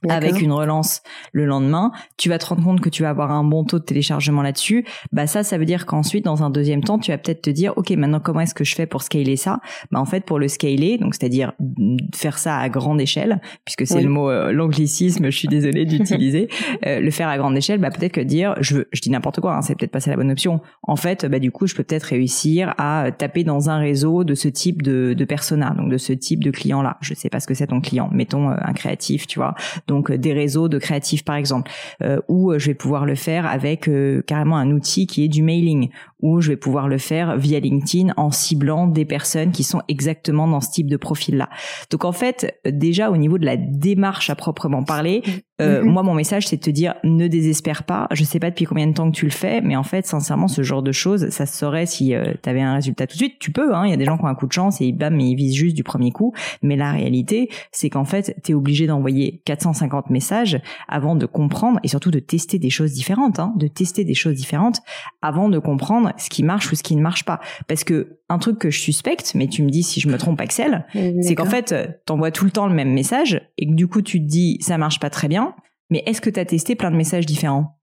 avec 0.09 0.41
une 0.41 0.53
relance 0.53 1.03
le 1.33 1.45
lendemain, 1.45 1.93
tu 2.17 2.29
vas 2.29 2.39
te 2.39 2.47
rendre 2.47 2.63
compte 2.63 2.81
que 2.81 2.89
tu 2.89 3.03
vas 3.03 3.11
avoir 3.11 3.31
un 3.31 3.45
bon 3.45 3.65
taux 3.65 3.79
de 3.79 3.85
téléchargement 3.85 4.43
là-dessus. 4.43 4.85
Bah 5.13 5.27
ça, 5.27 5.43
ça 5.43 5.59
veut 5.59 5.65
dire 5.65 5.87
qu'ensuite, 5.87 6.25
dans 6.25 6.43
un 6.43 6.51
deuxième 6.51 6.83
temps, 6.83 6.99
tu 6.99 7.11
vas 7.11 7.19
peut-être 7.19 7.43
te 7.43 7.51
dire, 7.51 7.73
ok, 7.77 7.91
maintenant 7.91 8.21
comment 8.21 8.41
est-ce 8.41 8.55
que 8.55 8.65
je 8.65 8.75
fais 8.75 8.87
pour 8.87 9.03
scaler 9.03 9.37
ça? 9.37 9.61
Bah 9.91 10.01
en 10.01 10.05
fait, 10.05 10.25
pour 10.25 10.39
le 10.39 10.49
scaler, 10.49 10.99
donc 10.99 11.15
c'est-à-dire 11.15 11.53
faire 12.15 12.39
ça 12.39 12.59
à 12.59 12.69
grande 12.69 13.01
échelle, 13.01 13.41
puisque 13.65 13.87
c'est 13.87 14.03
le 14.03 14.09
mot 14.09 14.31
euh, 14.31 14.53
l'anglicisme, 14.53 15.31
je 15.31 15.37
suis 15.37 15.49
désolée 15.49 15.85
d'utiliser, 15.87 16.49
euh, 16.87 17.01
le 17.01 17.11
faire 17.11 17.29
à 17.29 17.39
grande 17.39 17.57
échelle, 17.57 17.81
bah 17.81 17.91
peut-être 17.91 18.13
que 18.13 18.21
dire, 18.21 18.55
je, 18.61 18.79
je 18.93 19.01
dis 19.01 19.11
n'importe 19.11 19.41
quoi, 19.41 19.57
hein, 19.57 19.63
c'est 19.63 19.77
peut-être 19.77 19.93
pas 19.93 20.01
ça 20.01 20.11
la 20.11 20.17
bonne 20.17 20.31
option. 20.31 20.61
En 20.83 20.97
fait, 20.97 21.27
bah 21.27 21.39
du 21.39 21.51
coup, 21.51 21.67
je 21.67 21.75
peux 21.75 21.85
peut-être 21.85 22.05
réussir 22.05 22.75
à 22.79 23.11
taper 23.17 23.45
dans 23.45 23.71
un 23.71 23.79
réseau 23.79 24.25
de 24.25 24.35
ce 24.35 24.49
type 24.49 24.83
de, 24.83 25.15
de 25.15 25.25
persona, 25.25 25.75
donc 25.77 25.91
de 25.91 25.99
ce 25.99 26.13
type 26.13 26.43
de 26.43 26.51
client-là. 26.51 26.99
Je 27.01 27.15
sais 27.15 27.29
pas 27.29 27.41
ce 27.41 27.47
que 27.47 27.55
c'est 27.55 27.69
ton 27.69 27.81
client, 27.81 28.09
mettons 28.13 28.51
euh, 28.51 28.57
un 28.59 28.73
créatif, 28.73 29.27
tu 29.27 29.39
vois 29.39 29.55
donc 29.87 29.94
euh, 30.11 30.19
des 30.19 30.33
réseaux 30.33 30.69
de 30.69 30.79
créatifs 30.79 31.25
par 31.25 31.37
exemple, 31.37 31.71
euh, 32.03 32.21
ou 32.29 32.53
euh, 32.53 32.59
je 32.59 32.67
vais 32.67 32.75
pouvoir 32.75 33.07
le 33.07 33.15
faire 33.15 33.47
avec 33.47 33.89
carrément 34.27 34.57
un 34.57 34.71
outil 34.71 35.07
qui 35.07 35.25
est 35.25 35.29
du 35.29 35.43
mailing, 35.43 35.91
ou 36.25 36.41
je 36.41 36.49
vais 36.49 36.57
pouvoir 36.57 36.89
le 36.89 36.97
faire 36.97 37.37
via 37.37 37.61
LinkedIn 37.61 38.15
en 38.17 38.31
ciblant 38.31 38.87
des 38.87 39.05
personnes 39.05 39.53
qui 39.53 39.63
sont 39.63 39.83
exactement 39.89 40.49
dans 40.49 40.63
ce 40.63 40.71
type 40.71 40.89
de 40.89 40.97
profil-là. 40.97 41.51
Donc 41.91 42.07
en 42.07 42.13
fait, 42.13 42.59
déjà 42.65 43.11
au 43.11 43.19
niveau 43.19 43.37
de 43.37 43.45
la 43.45 43.59
démarche 43.59 44.31
à 44.31 44.35
proprement 44.35 44.85
parler, 44.85 45.23
euh, 45.61 45.83
mm-hmm. 45.83 45.85
moi 45.85 46.03
mon 46.03 46.15
message 46.15 46.49
c'est 46.49 46.57
de 46.57 46.63
te 46.63 46.71
dire 46.71 46.95
ne 47.05 47.29
désespère 47.29 47.85
pas. 47.85 48.09
Je 48.11 48.25
sais 48.25 48.41
pas 48.41 48.49
depuis 48.49 48.65
combien 48.65 48.87
de 48.87 48.95
temps 48.95 49.11
que 49.11 49.17
tu 49.17 49.27
le 49.27 49.31
fais, 49.31 49.61
mais 49.61 49.77
en 49.77 49.83
fait 49.83 50.07
sincèrement 50.07 50.49
ce 50.49 50.63
genre 50.63 50.83
de 50.83 50.93
choses, 50.93 51.29
ça 51.29 51.45
se 51.45 51.59
saurait 51.59 51.85
si 51.85 52.15
euh, 52.15 52.33
tu 52.43 52.49
avais 52.49 52.63
un 52.63 52.75
résultat 52.75 53.07
tout 53.07 53.15
de 53.15 53.19
suite. 53.19 53.39
Tu 53.39 53.53
peux, 53.53 53.75
hein. 53.75 53.85
Il 53.85 53.91
y 53.91 53.95
a 53.95 53.99
des 53.99 54.07
gens 54.07 54.17
qui 54.17 54.25
ont 54.25 54.29
un 54.29 54.35
coup 54.35 54.47
de 54.47 54.53
chance 54.53 54.81
et 54.81 54.93
bam, 54.93 55.21
ils 55.21 55.37
visent 55.37 55.55
juste 55.55 55.77
du 55.77 55.85
premier 55.85 56.11
coup. 56.11 56.33
Mais 56.63 56.77
la 56.77 56.91
réalité, 56.91 57.51
c'est 57.71 57.91
qu'en 57.91 58.07
fait, 58.07 58.35
tu 58.43 58.53
es 58.53 58.55
obligé 58.55 58.87
d'envoyer 58.87 59.43
450 59.45 60.09
messages 60.09 60.59
avant 60.89 61.17
de 61.17 61.27
comprendre 61.27 61.81
et 61.83 61.89
surtout 61.89 62.11
de 62.11 62.19
tester 62.19 62.59
des 62.59 62.71
choses 62.71 62.93
différentes, 62.93 63.39
hein, 63.39 63.53
de 63.57 63.69
tester 63.69 64.05
des 64.05 64.15
choses 64.15 64.37
différentes 64.37 64.81
avant 65.21 65.51
de 65.51 65.59
comprendre 65.59 66.14
ce 66.17 66.31
qui 66.31 66.43
marche 66.43 66.71
ou 66.73 66.75
ce 66.77 66.83
qui 66.83 66.97
ne 66.97 67.03
marche 67.03 67.25
pas. 67.25 67.41
Parce 67.69 67.85
que 67.85 68.19
un 68.29 68.39
truc 68.39 68.59
que 68.59 68.71
je 68.71 68.81
suspecte, 68.81 69.35
mais 69.35 69.49
tu 69.49 69.63
me 69.63 69.71
dis 69.71 69.83
si 69.83 70.01
je 70.01 70.09
me 70.09 70.19
trompe, 70.19 70.41
Axel, 70.41 70.87
c'est 71.23 71.35
qu'en 71.35 71.47
fait, 71.47 71.75
t'envoies 72.07 72.31
tout 72.31 72.45
le 72.45 72.51
temps 72.51 72.67
le 72.67 72.75
même 72.75 72.93
message 72.93 73.41
et 73.59 73.67
que 73.67 73.73
du 73.73 73.87
coup, 73.87 74.03
tu 74.03 74.21
te 74.21 74.27
dis 74.27 74.59
ça 74.61 74.79
marche 74.79 75.01
pas 75.01 75.11
très 75.11 75.29
bien. 75.29 75.55
Mais 75.91 76.03
est-ce 76.07 76.21
que 76.21 76.31
tu 76.31 76.41
as 76.41 76.45
testé 76.45 76.75
plein 76.75 76.91
de 76.91 76.97
messages 76.97 77.27
différents? 77.27 77.79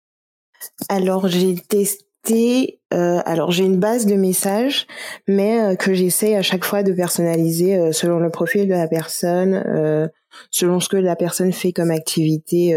Alors, 0.90 1.28
j'ai 1.28 1.56
testé. 1.56 2.80
Euh, 2.94 3.22
alors, 3.26 3.52
j'ai 3.52 3.64
une 3.64 3.80
base 3.80 4.06
de 4.06 4.16
messages, 4.16 4.86
mais 5.28 5.62
euh, 5.62 5.76
que 5.76 5.94
j'essaie 5.94 6.36
à 6.36 6.42
chaque 6.42 6.66
fois 6.66 6.84
de 6.84 6.94
personnaliser 6.94 7.78
euh, 7.78 7.92
selon 7.92 8.20
le 8.20 8.30
profil 8.30 8.68
de 8.68 8.74
la 8.74 8.88
personne, 8.88 10.10
selon 10.50 10.80
ce 10.80 10.90
que 10.90 10.98
la 10.98 11.16
personne 11.16 11.52
fait 11.52 11.74
comme 11.74 11.92
activité 11.92 12.76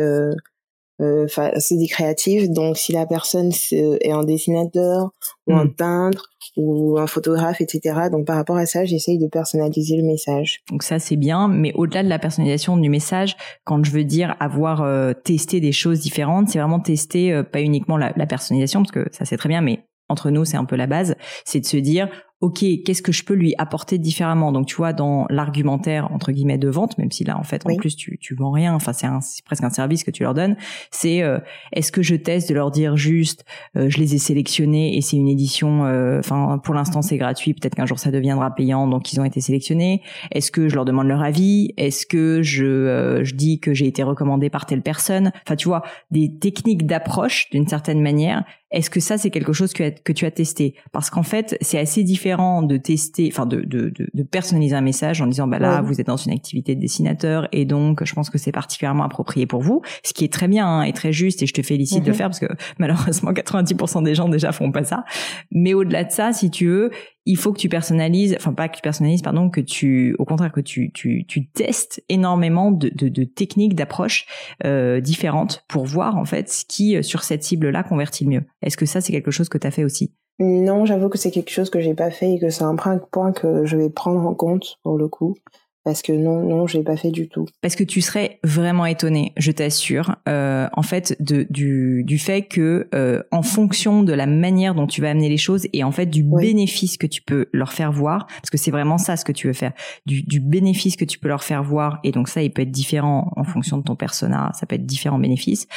euh, 1.00 1.26
c'est 1.58 1.76
des 1.76 1.88
créatifs 1.88 2.48
donc 2.50 2.76
si 2.76 2.92
la 2.92 3.04
personne 3.04 3.50
est 3.72 4.12
un 4.12 4.22
dessinateur 4.22 5.10
ou 5.48 5.54
un 5.54 5.64
hmm. 5.64 5.74
peintre 5.74 6.30
ou 6.56 6.98
un 6.98 7.08
photographe 7.08 7.60
etc 7.60 8.08
donc 8.12 8.26
par 8.26 8.36
rapport 8.36 8.56
à 8.56 8.66
ça 8.66 8.84
j'essaye 8.84 9.18
de 9.18 9.26
personnaliser 9.26 9.96
le 9.96 10.04
message. 10.04 10.60
Donc 10.70 10.84
ça 10.84 11.00
c'est 11.00 11.16
bien. 11.16 11.48
Mais 11.48 11.72
au-delà 11.74 12.04
de 12.04 12.08
la 12.08 12.20
personnalisation 12.20 12.76
du 12.76 12.88
message 12.88 13.36
quand 13.64 13.84
je 13.84 13.90
veux 13.90 14.04
dire 14.04 14.36
avoir 14.38 14.82
euh, 14.82 15.12
testé 15.12 15.60
des 15.60 15.72
choses 15.72 16.00
différentes 16.00 16.48
c'est 16.50 16.58
vraiment 16.58 16.80
tester 16.80 17.32
euh, 17.32 17.42
pas 17.42 17.60
uniquement 17.60 17.96
la, 17.96 18.12
la 18.16 18.26
personnalisation 18.26 18.82
parce 18.82 18.92
que 18.92 19.06
ça 19.10 19.24
c'est 19.24 19.36
très 19.36 19.48
bien 19.48 19.62
mais 19.62 19.80
entre 20.08 20.30
nous, 20.30 20.44
c'est 20.44 20.56
un 20.56 20.64
peu 20.64 20.76
la 20.76 20.86
base, 20.86 21.16
c'est 21.44 21.60
de 21.60 21.66
se 21.66 21.76
dire, 21.78 22.08
ok, 22.44 22.62
qu'est-ce 22.84 23.00
que 23.00 23.10
je 23.10 23.24
peux 23.24 23.32
lui 23.32 23.54
apporter 23.56 23.96
différemment? 23.96 24.52
Donc 24.52 24.66
tu 24.66 24.76
vois, 24.76 24.92
dans 24.92 25.24
l'argumentaire 25.30 26.12
entre 26.12 26.30
guillemets 26.30 26.58
de 26.58 26.68
vente, 26.68 26.98
même 26.98 27.10
si 27.10 27.24
là 27.24 27.38
en 27.38 27.42
fait 27.42 27.66
en 27.66 27.74
plus 27.74 27.96
tu 27.96 28.18
tu 28.18 28.34
vends 28.34 28.50
rien, 28.50 28.74
enfin 28.74 28.92
c'est 28.92 29.44
presque 29.46 29.64
un 29.64 29.70
service 29.70 30.04
que 30.04 30.10
tu 30.10 30.24
leur 30.24 30.34
donnes, 30.34 30.56
c'est 30.90 31.22
euh, 31.22 31.38
est-ce 31.72 31.90
que 31.90 32.02
je 32.02 32.14
teste 32.14 32.50
de 32.50 32.54
leur 32.54 32.70
dire 32.70 32.98
juste, 32.98 33.46
euh, 33.78 33.88
je 33.88 33.96
les 33.96 34.14
ai 34.14 34.18
sélectionnés 34.18 34.94
et 34.94 35.00
c'est 35.00 35.16
une 35.16 35.28
édition, 35.28 35.86
euh, 35.86 36.18
enfin 36.18 36.60
pour 36.62 36.74
l'instant 36.74 37.00
c'est 37.00 37.16
gratuit, 37.16 37.54
peut-être 37.54 37.76
qu'un 37.76 37.86
jour 37.86 37.98
ça 37.98 38.10
deviendra 38.10 38.54
payant, 38.54 38.86
donc 38.88 39.10
ils 39.14 39.20
ont 39.20 39.24
été 39.24 39.40
sélectionnés. 39.40 40.02
Est-ce 40.30 40.50
que 40.50 40.68
je 40.68 40.74
leur 40.74 40.84
demande 40.84 41.06
leur 41.06 41.22
avis? 41.22 41.72
Est-ce 41.78 42.04
que 42.04 42.42
je 42.42 43.22
je 43.22 43.34
dis 43.34 43.58
que 43.58 43.72
j'ai 43.72 43.86
été 43.86 44.02
recommandé 44.02 44.50
par 44.50 44.66
telle 44.66 44.82
personne? 44.82 45.32
Enfin 45.46 45.56
tu 45.56 45.66
vois, 45.66 45.82
des 46.10 46.36
techniques 46.38 46.84
d'approche 46.86 47.48
d'une 47.50 47.66
certaine 47.66 48.02
manière. 48.02 48.44
Est-ce 48.74 48.90
que 48.90 49.00
ça 49.00 49.18
c'est 49.18 49.30
quelque 49.30 49.52
chose 49.52 49.72
que, 49.72 49.90
que 50.02 50.12
tu 50.12 50.26
as 50.26 50.30
testé? 50.30 50.74
Parce 50.92 51.10
qu'en 51.10 51.22
fait 51.22 51.56
c'est 51.60 51.78
assez 51.78 52.02
différent 52.02 52.62
de 52.62 52.76
tester, 52.76 53.30
enfin 53.32 53.46
de, 53.46 53.62
de, 53.62 53.90
de, 53.90 54.22
personnaliser 54.22 54.74
un 54.74 54.80
message 54.80 55.22
en 55.22 55.26
disant 55.26 55.46
bah 55.46 55.58
là 55.58 55.80
vous 55.80 56.00
êtes 56.00 56.06
dans 56.06 56.16
une 56.16 56.32
activité 56.32 56.74
de 56.74 56.80
dessinateur 56.80 57.48
et 57.52 57.64
donc 57.64 58.04
je 58.04 58.14
pense 58.14 58.30
que 58.30 58.38
c'est 58.38 58.52
particulièrement 58.52 59.04
approprié 59.04 59.46
pour 59.46 59.62
vous, 59.62 59.82
ce 60.02 60.12
qui 60.12 60.24
est 60.24 60.32
très 60.32 60.48
bien 60.48 60.66
hein, 60.66 60.82
et 60.82 60.92
très 60.92 61.12
juste 61.12 61.42
et 61.42 61.46
je 61.46 61.54
te 61.54 61.62
félicite 61.62 62.00
de 62.00 62.06
le 62.06 62.12
mhm. 62.12 62.18
faire 62.18 62.26
parce 62.28 62.40
que 62.40 62.46
malheureusement 62.78 63.32
90% 63.32 64.02
des 64.02 64.14
gens 64.14 64.28
déjà 64.28 64.52
font 64.52 64.72
pas 64.72 64.84
ça. 64.84 65.04
Mais 65.50 65.74
au-delà 65.74 66.04
de 66.04 66.10
ça, 66.10 66.32
si 66.32 66.50
tu 66.50 66.66
veux, 66.66 66.90
il 67.26 67.36
faut 67.36 67.52
que 67.52 67.58
tu 67.58 67.68
personnalises, 67.68 68.34
enfin 68.36 68.52
pas 68.52 68.68
que 68.68 68.76
tu 68.76 68.82
personnalises, 68.82 69.22
pardon, 69.22 69.50
que 69.50 69.60
tu, 69.60 70.14
au 70.18 70.24
contraire, 70.24 70.52
que 70.52 70.60
tu, 70.60 70.92
tu, 70.92 71.24
tu 71.26 71.48
testes 71.48 72.02
énormément 72.08 72.70
de, 72.70 73.24
techniques, 73.24 73.74
d'approches 73.74 74.26
euh, 74.64 75.00
différentes 75.00 75.64
pour 75.68 75.84
voir 75.84 76.16
en 76.16 76.24
fait 76.24 76.50
ce 76.50 76.64
qui 76.64 77.02
sur 77.02 77.22
cette 77.22 77.42
cible-là 77.42 77.82
convertit 77.82 78.24
le 78.24 78.30
mieux. 78.30 78.42
Est-ce 78.62 78.76
que 78.76 78.86
ça 78.86 79.00
c'est 79.00 79.12
quelque 79.12 79.30
chose 79.30 79.48
que 79.48 79.58
tu 79.58 79.66
as 79.66 79.70
fait 79.70 79.84
aussi? 79.84 80.12
Non, 80.40 80.84
j'avoue 80.84 81.08
que 81.08 81.18
c'est 81.18 81.30
quelque 81.30 81.50
chose 81.50 81.70
que 81.70 81.80
j'ai 81.80 81.94
pas 81.94 82.10
fait 82.10 82.32
et 82.32 82.38
que 82.40 82.50
c'est 82.50 82.64
un 82.64 82.74
point 82.74 83.32
que 83.32 83.64
je 83.64 83.76
vais 83.76 83.88
prendre 83.88 84.26
en 84.26 84.34
compte 84.34 84.78
pour 84.82 84.98
le 84.98 85.06
coup. 85.06 85.36
Parce 85.84 86.00
que 86.00 86.12
non, 86.12 86.42
non, 86.42 86.66
j'ai 86.66 86.82
pas 86.82 86.96
fait 86.96 87.10
du 87.10 87.28
tout. 87.28 87.46
Parce 87.60 87.76
que 87.76 87.84
tu 87.84 88.00
serais 88.00 88.38
vraiment 88.42 88.86
étonné, 88.86 89.32
je 89.36 89.52
t'assure, 89.52 90.16
euh, 90.28 90.66
en 90.72 90.82
fait, 90.82 91.14
de, 91.20 91.46
du, 91.50 92.04
du 92.04 92.18
fait 92.18 92.42
que, 92.42 92.88
euh, 92.94 93.22
en 93.30 93.42
fonction 93.42 94.02
de 94.02 94.12
la 94.14 94.26
manière 94.26 94.74
dont 94.74 94.86
tu 94.86 95.02
vas 95.02 95.10
amener 95.10 95.28
les 95.28 95.36
choses 95.36 95.66
et 95.74 95.84
en 95.84 95.92
fait 95.92 96.06
du 96.06 96.22
bénéfice 96.22 96.96
que 96.96 97.06
tu 97.06 97.20
peux 97.20 97.46
leur 97.52 97.74
faire 97.74 97.92
voir, 97.92 98.26
parce 98.26 98.50
que 98.50 98.56
c'est 98.56 98.70
vraiment 98.70 98.96
ça 98.96 99.16
ce 99.16 99.26
que 99.26 99.32
tu 99.32 99.46
veux 99.46 99.52
faire, 99.52 99.72
du, 100.06 100.22
du 100.22 100.40
bénéfice 100.40 100.96
que 100.96 101.04
tu 101.04 101.18
peux 101.18 101.28
leur 101.28 101.44
faire 101.44 101.62
voir, 101.62 102.00
et 102.02 102.12
donc 102.12 102.28
ça, 102.28 102.42
il 102.42 102.50
peut 102.50 102.62
être 102.62 102.70
différent 102.70 103.30
en 103.36 103.44
fonction 103.44 103.76
de 103.76 103.82
ton 103.82 103.94
persona, 103.94 104.52
ça 104.54 104.66
peut 104.66 104.76
être 104.76 104.86
différents 104.86 105.18
bénéfices 105.18 105.68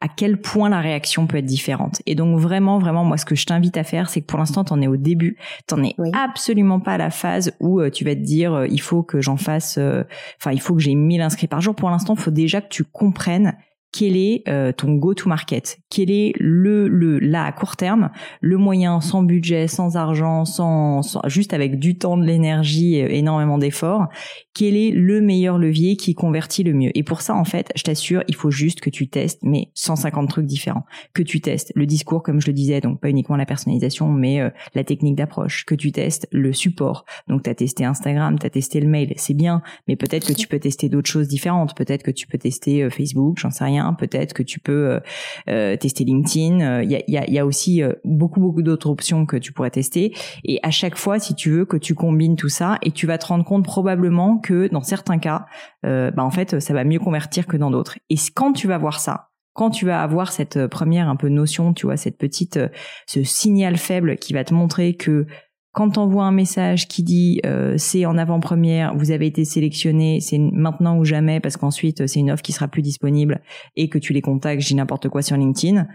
à 0.00 0.08
quel 0.08 0.40
point 0.40 0.68
la 0.68 0.80
réaction 0.80 1.26
peut 1.26 1.38
être 1.38 1.44
différente. 1.44 2.02
Et 2.06 2.14
donc 2.14 2.38
vraiment, 2.38 2.78
vraiment, 2.78 3.04
moi, 3.04 3.16
ce 3.16 3.24
que 3.24 3.34
je 3.34 3.46
t'invite 3.46 3.76
à 3.76 3.84
faire, 3.84 4.08
c'est 4.08 4.20
que 4.20 4.26
pour 4.26 4.38
l'instant, 4.38 4.64
t'en 4.64 4.80
es 4.80 4.86
au 4.86 4.96
début, 4.96 5.36
t'en 5.66 5.82
es 5.82 5.94
absolument 6.12 6.80
pas 6.80 6.92
à 6.94 6.98
la 6.98 7.10
phase 7.10 7.52
où 7.60 7.80
euh, 7.80 7.90
tu 7.90 8.04
vas 8.04 8.14
te 8.14 8.20
dire, 8.20 8.52
euh, 8.52 8.66
il 8.68 8.80
faut 8.80 9.02
que 9.02 9.20
j'en 9.20 9.36
fasse, 9.36 9.78
euh, 9.78 10.04
enfin, 10.40 10.52
il 10.52 10.60
faut 10.60 10.74
que 10.74 10.80
j'ai 10.80 10.94
1000 10.94 11.20
inscrits 11.20 11.48
par 11.48 11.60
jour. 11.60 11.74
Pour 11.74 11.90
l'instant, 11.90 12.14
il 12.14 12.20
faut 12.20 12.30
déjà 12.30 12.60
que 12.60 12.68
tu 12.68 12.84
comprennes 12.84 13.56
quel 13.92 14.16
est 14.16 14.42
euh, 14.48 14.72
ton 14.72 14.94
go-to-market 14.94 15.78
Quel 15.90 16.10
est 16.10 16.32
le, 16.38 16.88
le 16.88 17.18
là 17.18 17.44
à 17.44 17.52
court 17.52 17.76
terme, 17.76 18.10
le 18.40 18.56
moyen 18.56 19.02
sans 19.02 19.22
budget, 19.22 19.68
sans 19.68 19.96
argent, 19.96 20.46
sans, 20.46 21.02
juste 21.26 21.52
avec 21.52 21.78
du 21.78 21.98
temps, 21.98 22.16
de 22.16 22.24
l'énergie, 22.24 22.96
énormément 22.96 23.58
d'efforts 23.58 24.06
Quel 24.54 24.76
est 24.76 24.90
le 24.90 25.20
meilleur 25.20 25.58
levier 25.58 25.96
qui 25.96 26.14
convertit 26.14 26.62
le 26.62 26.72
mieux 26.72 26.90
Et 26.94 27.02
pour 27.02 27.20
ça, 27.20 27.34
en 27.34 27.44
fait, 27.44 27.70
je 27.74 27.82
t'assure, 27.82 28.22
il 28.28 28.34
faut 28.34 28.50
juste 28.50 28.80
que 28.80 28.90
tu 28.90 29.08
testes, 29.08 29.40
mais 29.42 29.70
150 29.74 30.28
trucs 30.28 30.46
différents. 30.46 30.84
Que 31.14 31.22
tu 31.22 31.40
testes 31.40 31.72
le 31.74 31.86
discours, 31.86 32.22
comme 32.22 32.40
je 32.40 32.46
le 32.48 32.52
disais, 32.52 32.80
donc 32.80 33.00
pas 33.00 33.08
uniquement 33.08 33.36
la 33.36 33.46
personnalisation, 33.46 34.08
mais 34.08 34.40
euh, 34.40 34.50
la 34.74 34.84
technique 34.84 35.16
d'approche. 35.16 35.64
Que 35.64 35.74
tu 35.74 35.92
testes 35.92 36.28
le 36.30 36.52
support. 36.52 37.04
Donc 37.28 37.44
tu 37.44 37.50
as 37.50 37.54
testé 37.54 37.84
Instagram, 37.84 38.38
tu 38.38 38.46
as 38.46 38.50
testé 38.50 38.80
le 38.80 38.88
mail, 38.88 39.12
c'est 39.16 39.34
bien, 39.34 39.62
mais 39.88 39.96
peut-être 39.96 40.26
que 40.26 40.32
tu 40.32 40.46
peux 40.46 40.58
tester 40.58 40.88
d'autres 40.88 41.10
choses 41.10 41.28
différentes. 41.28 41.74
Peut-être 41.74 42.02
que 42.02 42.10
tu 42.10 42.26
peux 42.26 42.38
tester 42.38 42.82
euh, 42.82 42.90
Facebook, 42.90 43.38
j'en 43.38 43.50
sais 43.50 43.64
rien 43.64 43.92
Peut-être 43.94 44.32
que 44.32 44.42
tu 44.42 44.60
peux 44.60 45.00
euh, 45.48 45.76
tester 45.76 46.04
LinkedIn. 46.04 46.82
Il 46.82 46.90
y 46.90 46.96
a, 47.16 47.30
y 47.30 47.38
a, 47.38 47.46
aussi 47.46 47.82
euh, 47.82 47.92
beaucoup 48.04 48.40
beaucoup 48.40 48.62
d'autres 48.62 48.88
options 48.88 49.26
que 49.26 49.36
tu 49.36 49.52
pourrais 49.52 49.70
tester. 49.70 50.14
Et 50.44 50.58
à 50.62 50.70
chaque 50.70 50.96
fois, 50.96 51.18
si 51.18 51.34
tu 51.34 51.50
veux 51.50 51.64
que 51.64 51.76
tu 51.76 51.94
combines 51.94 52.36
tout 52.36 52.48
ça, 52.48 52.78
et 52.82 52.90
tu 52.90 53.06
vas 53.06 53.18
te 53.18 53.26
rendre 53.26 53.44
compte 53.44 53.64
probablement 53.64 54.38
que 54.42 54.68
dans 54.68 54.82
certains 54.82 55.18
cas, 55.18 55.46
bah 55.82 56.12
en 56.18 56.30
fait, 56.30 56.60
ça 56.60 56.74
va 56.74 56.84
mieux 56.84 56.98
convertir 56.98 57.46
que 57.46 57.56
dans 57.56 57.70
d'autres. 57.70 57.98
Et 58.10 58.16
quand 58.34 58.52
tu 58.52 58.68
vas 58.68 58.78
voir 58.78 59.00
ça, 59.00 59.30
quand 59.54 59.70
tu 59.70 59.86
vas 59.86 60.02
avoir 60.02 60.32
cette 60.32 60.66
première 60.66 61.08
un 61.08 61.16
peu 61.16 61.28
notion, 61.28 61.72
tu 61.74 61.86
vois, 61.86 61.96
cette 61.96 62.18
petite, 62.18 62.58
ce 63.06 63.22
signal 63.22 63.76
faible 63.76 64.16
qui 64.16 64.32
va 64.32 64.44
te 64.44 64.54
montrer 64.54 64.94
que 64.94 65.26
quand 65.72 65.96
on 65.96 66.06
voit 66.06 66.24
un 66.24 66.32
message 66.32 66.86
qui 66.86 67.02
dit 67.02 67.40
euh, 67.46 67.76
c'est 67.78 68.04
en 68.04 68.18
avant-première, 68.18 68.94
vous 68.94 69.10
avez 69.10 69.26
été 69.26 69.44
sélectionné, 69.44 70.20
c'est 70.20 70.38
maintenant 70.38 70.98
ou 70.98 71.04
jamais 71.04 71.40
parce 71.40 71.56
qu'ensuite 71.56 72.06
c'est 72.06 72.20
une 72.20 72.30
offre 72.30 72.42
qui 72.42 72.52
sera 72.52 72.68
plus 72.68 72.82
disponible 72.82 73.40
et 73.74 73.88
que 73.88 73.98
tu 73.98 74.12
les 74.12 74.20
contacts, 74.20 74.60
j'ai 74.60 74.74
n'importe 74.74 75.08
quoi 75.08 75.22
sur 75.22 75.36
LinkedIn, 75.36 75.86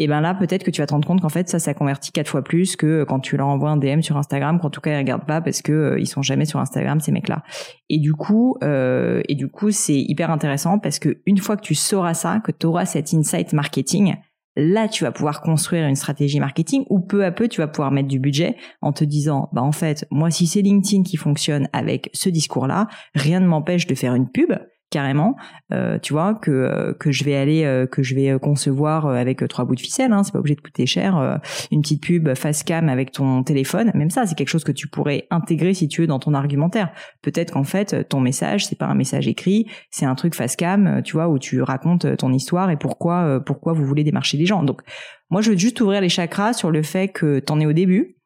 et 0.00 0.06
ben 0.06 0.22
là 0.22 0.34
peut-être 0.34 0.64
que 0.64 0.70
tu 0.70 0.80
vas 0.80 0.86
te 0.86 0.94
rendre 0.94 1.06
compte 1.06 1.20
qu'en 1.20 1.28
fait 1.28 1.48
ça 1.50 1.58
ça 1.58 1.74
convertit 1.74 2.10
quatre 2.10 2.28
fois 2.28 2.42
plus 2.42 2.74
que 2.74 3.04
quand 3.04 3.20
tu 3.20 3.36
leur 3.36 3.46
envoies 3.46 3.68
un 3.68 3.76
DM 3.76 4.00
sur 4.00 4.16
Instagram 4.16 4.58
qu'en 4.58 4.70
tout 4.70 4.80
cas 4.80 4.94
ils 4.94 4.96
regardent 4.96 5.26
pas 5.26 5.42
parce 5.42 5.60
que 5.60 5.72
euh, 5.72 6.00
ils 6.00 6.06
sont 6.06 6.22
jamais 6.22 6.46
sur 6.46 6.58
Instagram 6.58 7.00
ces 7.00 7.12
mecs 7.12 7.28
là. 7.28 7.42
Et 7.90 7.98
du 7.98 8.14
coup 8.14 8.56
euh, 8.64 9.20
et 9.28 9.34
du 9.34 9.48
coup 9.48 9.70
c'est 9.70 10.00
hyper 10.00 10.30
intéressant 10.30 10.78
parce 10.78 10.98
que 10.98 11.20
une 11.26 11.36
fois 11.36 11.58
que 11.58 11.62
tu 11.62 11.74
sauras 11.74 12.14
ça, 12.14 12.40
que 12.42 12.50
tu 12.50 12.66
auras 12.66 12.86
cet 12.86 13.12
insight 13.12 13.52
marketing, 13.52 14.16
Là, 14.56 14.88
tu 14.88 15.04
vas 15.04 15.12
pouvoir 15.12 15.42
construire 15.42 15.86
une 15.86 15.94
stratégie 15.94 16.40
marketing 16.40 16.84
où 16.90 16.98
peu 16.98 17.24
à 17.24 17.30
peu, 17.30 17.46
tu 17.46 17.60
vas 17.60 17.68
pouvoir 17.68 17.92
mettre 17.92 18.08
du 18.08 18.18
budget 18.18 18.56
en 18.82 18.92
te 18.92 19.04
disant, 19.04 19.48
bah 19.52 19.62
en 19.62 19.70
fait, 19.70 20.06
moi, 20.10 20.30
si 20.32 20.48
c'est 20.48 20.60
LinkedIn 20.60 21.04
qui 21.04 21.16
fonctionne 21.16 21.68
avec 21.72 22.10
ce 22.14 22.28
discours-là, 22.28 22.88
rien 23.14 23.38
ne 23.38 23.46
m'empêche 23.46 23.86
de 23.86 23.94
faire 23.94 24.14
une 24.14 24.28
pub 24.28 24.52
carrément, 24.90 25.36
euh, 25.72 25.98
tu 25.98 26.12
vois, 26.12 26.34
que 26.34 26.50
euh, 26.50 26.92
que 26.92 27.12
je 27.12 27.24
vais 27.24 27.36
aller, 27.36 27.64
euh, 27.64 27.86
que 27.86 28.02
je 28.02 28.14
vais 28.14 28.38
concevoir 28.40 29.06
avec 29.06 29.46
trois 29.48 29.64
bouts 29.64 29.76
de 29.76 29.80
ficelle. 29.80 30.12
Hein, 30.12 30.24
c'est 30.24 30.32
pas 30.32 30.40
obligé 30.40 30.56
de 30.56 30.60
coûter 30.60 30.86
cher. 30.86 31.40
une 31.70 31.80
petite 31.80 32.02
pub 32.02 32.34
face 32.34 32.62
cam 32.62 32.88
avec 32.88 33.12
ton 33.12 33.42
téléphone, 33.42 33.92
même 33.94 34.10
ça, 34.10 34.26
c'est 34.26 34.34
quelque 34.34 34.48
chose 34.48 34.64
que 34.64 34.72
tu 34.72 34.88
pourrais 34.88 35.26
intégrer 35.30 35.74
si 35.74 35.88
tu 35.88 36.02
veux 36.02 36.06
dans 36.06 36.18
ton 36.18 36.34
argumentaire. 36.34 36.92
Peut-être 37.22 37.52
qu'en 37.52 37.64
fait, 37.64 38.08
ton 38.08 38.20
message, 38.20 38.66
c'est 38.66 38.78
pas 38.78 38.86
un 38.86 38.94
message 38.94 39.28
écrit, 39.28 39.66
c'est 39.90 40.06
un 40.06 40.14
truc 40.14 40.34
face 40.34 40.56
cam, 40.56 41.02
tu 41.04 41.12
vois, 41.12 41.28
où 41.28 41.38
tu 41.38 41.62
racontes 41.62 42.16
ton 42.16 42.32
histoire 42.32 42.70
et 42.70 42.76
pourquoi 42.76 43.40
pourquoi 43.46 43.72
vous 43.72 43.84
voulez 43.84 44.04
démarcher 44.04 44.36
les 44.36 44.46
gens. 44.46 44.62
Donc, 44.62 44.82
moi, 45.30 45.40
je 45.40 45.52
veux 45.52 45.56
juste 45.56 45.80
ouvrir 45.80 46.00
les 46.00 46.08
chakras 46.08 46.52
sur 46.52 46.70
le 46.70 46.82
fait 46.82 47.08
que 47.08 47.38
t'en 47.38 47.60
es 47.60 47.66
au 47.66 47.72
début, 47.72 48.16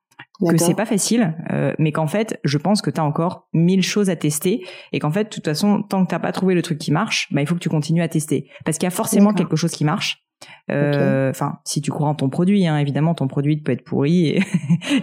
que 0.41 0.59
c'est 0.59 0.75
pas 0.75 0.87
facile, 0.87 1.35
euh, 1.53 1.73
mais 1.79 1.93
qu'en 1.93 2.07
fait, 2.07 2.41
je 2.45 2.59
pense 2.59 2.83
que 2.83 2.91
tu 2.91 3.01
as 3.01 3.05
encore 3.05 3.49
mille 3.53 3.83
choses 3.83 4.11
à 4.11 4.17
tester 4.17 4.67
et 4.93 4.99
qu'en 4.99 5.11
fait, 5.11 5.25
de 5.25 5.29
toute 5.29 5.45
façon, 5.45 5.83
tant 5.83 6.05
que 6.05 6.11
t'as 6.11 6.19
pas 6.19 6.33
trouvé 6.33 6.55
le 6.55 6.63
truc 6.63 6.79
qui 6.79 6.91
marche, 6.91 7.29
bah, 7.33 7.41
il 7.41 7.47
faut 7.47 7.55
que 7.55 7.61
tu 7.61 7.69
continues 7.69 8.03
à 8.03 8.09
tester 8.09 8.51
parce 8.65 8.79
qu'il 8.79 8.87
y 8.87 8.89
a 8.89 8.91
forcément 8.91 9.33
quelque 9.33 9.57
chose 9.57 9.73
qui 9.73 9.85
marche. 9.85 10.25
Euh, 10.71 11.31
enfin, 11.31 11.59
si 11.65 11.81
tu 11.81 11.91
crois 11.91 12.09
en 12.09 12.15
ton 12.15 12.29
produit, 12.29 12.67
hein, 12.67 12.79
évidemment, 12.79 13.15
ton 13.15 13.29
produit 13.29 13.57
peut 13.59 13.73
être 13.73 13.85
pourri 13.85 14.29
et, 14.29 14.43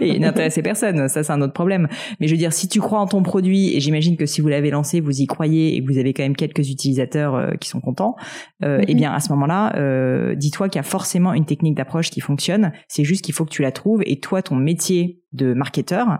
et 0.00 0.18
n'intéresser 0.18 0.62
personne. 0.62 1.08
Ça, 1.08 1.22
c'est 1.22 1.32
un 1.32 1.40
autre 1.40 1.52
problème. 1.52 1.88
Mais 2.20 2.26
je 2.26 2.32
veux 2.32 2.38
dire, 2.38 2.52
si 2.52 2.68
tu 2.68 2.80
crois 2.80 3.00
en 3.00 3.06
ton 3.06 3.22
produit, 3.22 3.76
et 3.76 3.80
j'imagine 3.80 4.16
que 4.16 4.26
si 4.26 4.40
vous 4.40 4.48
l'avez 4.48 4.70
lancé, 4.70 5.00
vous 5.00 5.20
y 5.20 5.26
croyez 5.26 5.76
et 5.76 5.84
que 5.84 5.90
vous 5.90 5.98
avez 5.98 6.12
quand 6.12 6.22
même 6.22 6.36
quelques 6.36 6.70
utilisateurs 6.70 7.34
euh, 7.34 7.52
qui 7.52 7.68
sont 7.68 7.80
contents, 7.80 8.16
euh, 8.64 8.78
mm-hmm. 8.78 8.84
eh 8.88 8.94
bien, 8.94 9.12
à 9.12 9.20
ce 9.20 9.30
moment-là, 9.30 9.76
euh, 9.76 10.34
dis-toi 10.34 10.68
qu'il 10.68 10.78
y 10.78 10.80
a 10.80 10.84
forcément 10.84 11.32
une 11.32 11.46
technique 11.46 11.76
d'approche 11.76 12.10
qui 12.10 12.20
fonctionne. 12.20 12.72
C'est 12.88 13.04
juste 13.04 13.24
qu'il 13.24 13.34
faut 13.34 13.44
que 13.44 13.50
tu 13.50 13.62
la 13.62 13.72
trouves. 13.72 14.02
Et 14.06 14.20
toi, 14.20 14.42
ton 14.42 14.56
métier 14.56 15.20
de 15.32 15.54
marketeur, 15.54 16.18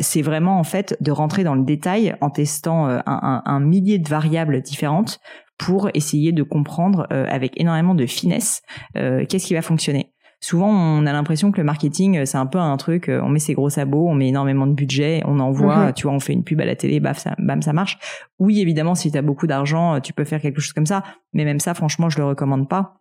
c'est 0.00 0.20
vraiment 0.20 0.58
en 0.58 0.64
fait 0.64 0.94
de 1.00 1.10
rentrer 1.10 1.44
dans 1.44 1.54
le 1.54 1.64
détail 1.64 2.14
en 2.20 2.28
testant 2.28 2.88
un, 2.88 3.02
un, 3.06 3.42
un 3.46 3.60
millier 3.60 3.98
de 3.98 4.06
variables 4.06 4.60
différentes 4.60 5.18
pour 5.60 5.90
essayer 5.92 6.32
de 6.32 6.42
comprendre 6.42 7.06
euh, 7.12 7.26
avec 7.28 7.60
énormément 7.60 7.94
de 7.94 8.06
finesse 8.06 8.62
euh, 8.96 9.26
qu'est-ce 9.28 9.46
qui 9.46 9.52
va 9.52 9.60
fonctionner. 9.60 10.10
Souvent, 10.40 10.70
on 10.70 11.04
a 11.04 11.12
l'impression 11.12 11.52
que 11.52 11.58
le 11.58 11.64
marketing, 11.64 12.24
c'est 12.24 12.38
un 12.38 12.46
peu 12.46 12.56
un 12.56 12.78
truc, 12.78 13.10
euh, 13.10 13.20
on 13.22 13.28
met 13.28 13.40
ses 13.40 13.52
gros 13.52 13.68
sabots, 13.68 14.08
on 14.08 14.14
met 14.14 14.28
énormément 14.28 14.66
de 14.66 14.72
budget, 14.72 15.22
on 15.26 15.38
envoie, 15.38 15.88
mhm. 15.88 15.92
tu 15.92 16.04
vois, 16.04 16.12
on 16.12 16.18
fait 16.18 16.32
une 16.32 16.44
pub 16.44 16.62
à 16.62 16.64
la 16.64 16.76
télé, 16.76 16.98
baf, 16.98 17.18
ça, 17.18 17.34
bam, 17.38 17.60
ça 17.60 17.74
marche. 17.74 17.98
Oui, 18.38 18.58
évidemment, 18.60 18.94
si 18.94 19.12
tu 19.12 19.18
as 19.18 19.22
beaucoup 19.22 19.46
d'argent, 19.46 20.00
tu 20.00 20.14
peux 20.14 20.24
faire 20.24 20.40
quelque 20.40 20.62
chose 20.62 20.72
comme 20.72 20.86
ça, 20.86 21.02
mais 21.34 21.44
même 21.44 21.60
ça, 21.60 21.74
franchement, 21.74 22.08
je 22.08 22.16
le 22.16 22.24
recommande 22.24 22.66
pas 22.66 22.99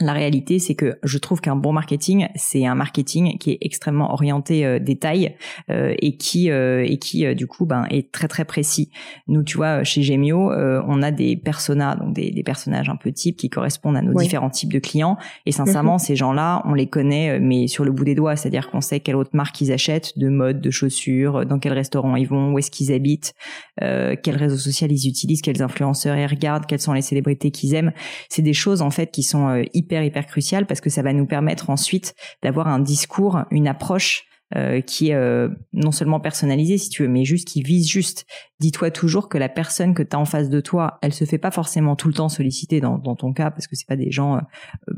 la 0.00 0.12
réalité, 0.12 0.58
c'est 0.58 0.74
que 0.74 0.98
je 1.04 1.18
trouve 1.18 1.40
qu'un 1.40 1.54
bon 1.54 1.72
marketing, 1.72 2.26
c'est 2.34 2.66
un 2.66 2.74
marketing 2.74 3.38
qui 3.38 3.52
est 3.52 3.58
extrêmement 3.60 4.12
orienté 4.12 4.66
euh, 4.66 4.80
détail 4.80 5.36
euh, 5.70 5.94
et 6.00 6.16
qui 6.16 6.50
euh, 6.50 6.84
et 6.84 6.98
qui 6.98 7.32
du 7.36 7.46
coup 7.46 7.64
ben 7.64 7.86
est 7.90 8.10
très 8.10 8.26
très 8.26 8.44
précis. 8.44 8.90
Nous, 9.28 9.44
tu 9.44 9.56
vois, 9.56 9.84
chez 9.84 10.02
Gemio, 10.02 10.50
on 10.50 11.02
a 11.02 11.12
des 11.12 11.36
personas, 11.36 11.94
donc 11.94 12.12
des, 12.12 12.32
des, 12.32 12.42
personnages 12.42 12.88
un 12.88 12.96
peu 12.96 13.12
types 13.12 13.36
qui 13.36 13.48
correspondent 13.48 13.96
à 13.96 14.02
nos 14.02 14.18
différents 14.18 14.50
types 14.50 14.72
de 14.72 14.80
clients. 14.80 15.16
Et 15.46 15.52
sincèrement, 15.52 15.94
mhm. 15.94 15.98
ces 16.00 16.16
gens-là, 16.16 16.62
on 16.66 16.74
les 16.74 16.88
connaît, 16.88 17.38
mais 17.38 17.68
sur 17.68 17.84
le 17.84 17.92
bout 17.92 18.04
des 18.04 18.14
doigts, 18.14 18.34
c'est-à-dire 18.34 18.70
qu'on 18.70 18.80
sait 18.80 19.00
quelle 19.00 19.16
autre 19.16 19.30
marque 19.32 19.60
ils 19.60 19.72
achètent, 19.72 20.18
de 20.18 20.28
mode, 20.28 20.60
de 20.60 20.70
chaussures, 20.70 21.46
dans 21.46 21.58
quel 21.58 21.72
restaurant 21.72 22.16
ils 22.16 22.26
vont, 22.26 22.52
où 22.52 22.58
est-ce 22.58 22.70
qu'ils 22.70 22.92
habitent, 22.92 23.34
quel 23.78 24.36
réseau 24.36 24.56
social 24.56 24.90
ils 24.90 25.08
utilisent, 25.08 25.40
quels 25.42 25.62
influenceurs 25.62 26.16
ils 26.16 26.26
regardent, 26.26 26.66
quelles 26.66 26.80
sont 26.80 26.92
les 26.92 27.02
célébrités 27.02 27.50
qu'ils 27.50 27.74
aiment. 27.74 27.92
C'est 28.28 28.42
des 28.42 28.52
choses 28.52 28.82
en 28.82 28.90
fait 28.90 29.10
qui 29.10 29.22
sont 29.22 29.62
hyper 29.72 29.83
hyper 29.92 30.26
crucial 30.26 30.66
parce 30.66 30.80
que 30.80 30.90
ça 30.90 31.02
va 31.02 31.12
nous 31.12 31.26
permettre 31.26 31.70
ensuite 31.70 32.14
d'avoir 32.42 32.68
un 32.68 32.80
discours, 32.80 33.44
une 33.50 33.68
approche 33.68 34.26
euh, 34.56 34.80
qui 34.82 35.08
est 35.08 35.14
euh, 35.14 35.48
non 35.72 35.90
seulement 35.90 36.20
personnalisée 36.20 36.78
si 36.78 36.88
tu 36.88 37.02
veux, 37.02 37.08
mais 37.08 37.24
juste 37.24 37.48
qui 37.48 37.62
vise 37.62 37.88
juste. 37.88 38.24
Dis-toi 38.60 38.92
toujours 38.92 39.28
que 39.28 39.36
la 39.36 39.48
personne 39.48 39.94
que 39.94 40.02
tu 40.02 40.14
as 40.14 40.18
en 40.18 40.26
face 40.26 40.48
de 40.48 40.60
toi, 40.60 40.98
elle 41.02 41.12
se 41.12 41.24
fait 41.24 41.38
pas 41.38 41.50
forcément 41.50 41.96
tout 41.96 42.06
le 42.06 42.14
temps 42.14 42.28
solliciter 42.28 42.80
dans, 42.80 42.98
dans 42.98 43.16
ton 43.16 43.32
cas 43.32 43.50
parce 43.50 43.66
que 43.66 43.74
c'est 43.74 43.88
pas 43.88 43.96
des 43.96 44.12
gens 44.12 44.36
euh, 44.36 44.92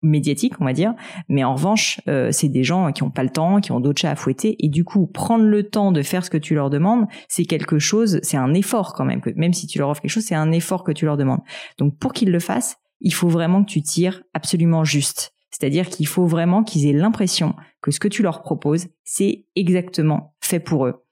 médiatiques, 0.00 0.54
on 0.60 0.64
va 0.64 0.72
dire. 0.72 0.94
Mais 1.28 1.44
en 1.44 1.54
revanche, 1.54 2.00
c'est 2.30 2.48
des 2.48 2.62
gens 2.62 2.92
qui 2.92 3.02
ont 3.02 3.10
pas 3.10 3.24
le 3.24 3.30
temps, 3.30 3.60
qui 3.60 3.72
ont 3.72 3.80
d'autres 3.80 4.00
chats 4.00 4.12
à 4.12 4.16
fouetter. 4.16 4.56
Et 4.64 4.68
du 4.68 4.84
coup, 4.84 5.08
prendre 5.08 5.44
le 5.44 5.68
temps 5.68 5.90
de 5.90 6.00
faire 6.02 6.24
ce 6.24 6.30
que 6.30 6.38
tu 6.38 6.54
leur 6.54 6.70
demandes, 6.70 7.06
c'est 7.28 7.44
quelque 7.44 7.80
chose, 7.80 8.20
c'est 8.22 8.36
un 8.36 8.54
effort 8.54 8.94
quand 8.94 9.04
même. 9.04 9.20
Que, 9.20 9.30
même 9.34 9.52
si 9.52 9.66
tu 9.66 9.80
leur 9.80 9.88
offres 9.88 10.00
quelque 10.00 10.12
chose, 10.12 10.24
c'est 10.24 10.36
un 10.36 10.52
effort 10.52 10.84
que 10.84 10.92
tu 10.92 11.04
leur 11.04 11.16
demandes. 11.16 11.40
Donc 11.78 11.98
pour 11.98 12.12
qu'ils 12.12 12.30
le 12.30 12.38
fassent, 12.38 12.76
il 13.00 13.12
faut 13.12 13.28
vraiment 13.28 13.64
que 13.64 13.70
tu 13.70 13.82
tires 13.82 14.22
absolument 14.34 14.84
juste. 14.84 15.32
C'est-à-dire 15.50 15.88
qu'il 15.88 16.06
faut 16.06 16.26
vraiment 16.26 16.62
qu'ils 16.62 16.86
aient 16.86 16.92
l'impression 16.92 17.54
que 17.80 17.90
ce 17.90 18.00
que 18.00 18.08
tu 18.08 18.22
leur 18.22 18.42
proposes, 18.42 18.88
c'est 19.04 19.46
exactement 19.56 20.36
fait 20.40 20.60
pour 20.60 20.86
eux. 20.86 21.04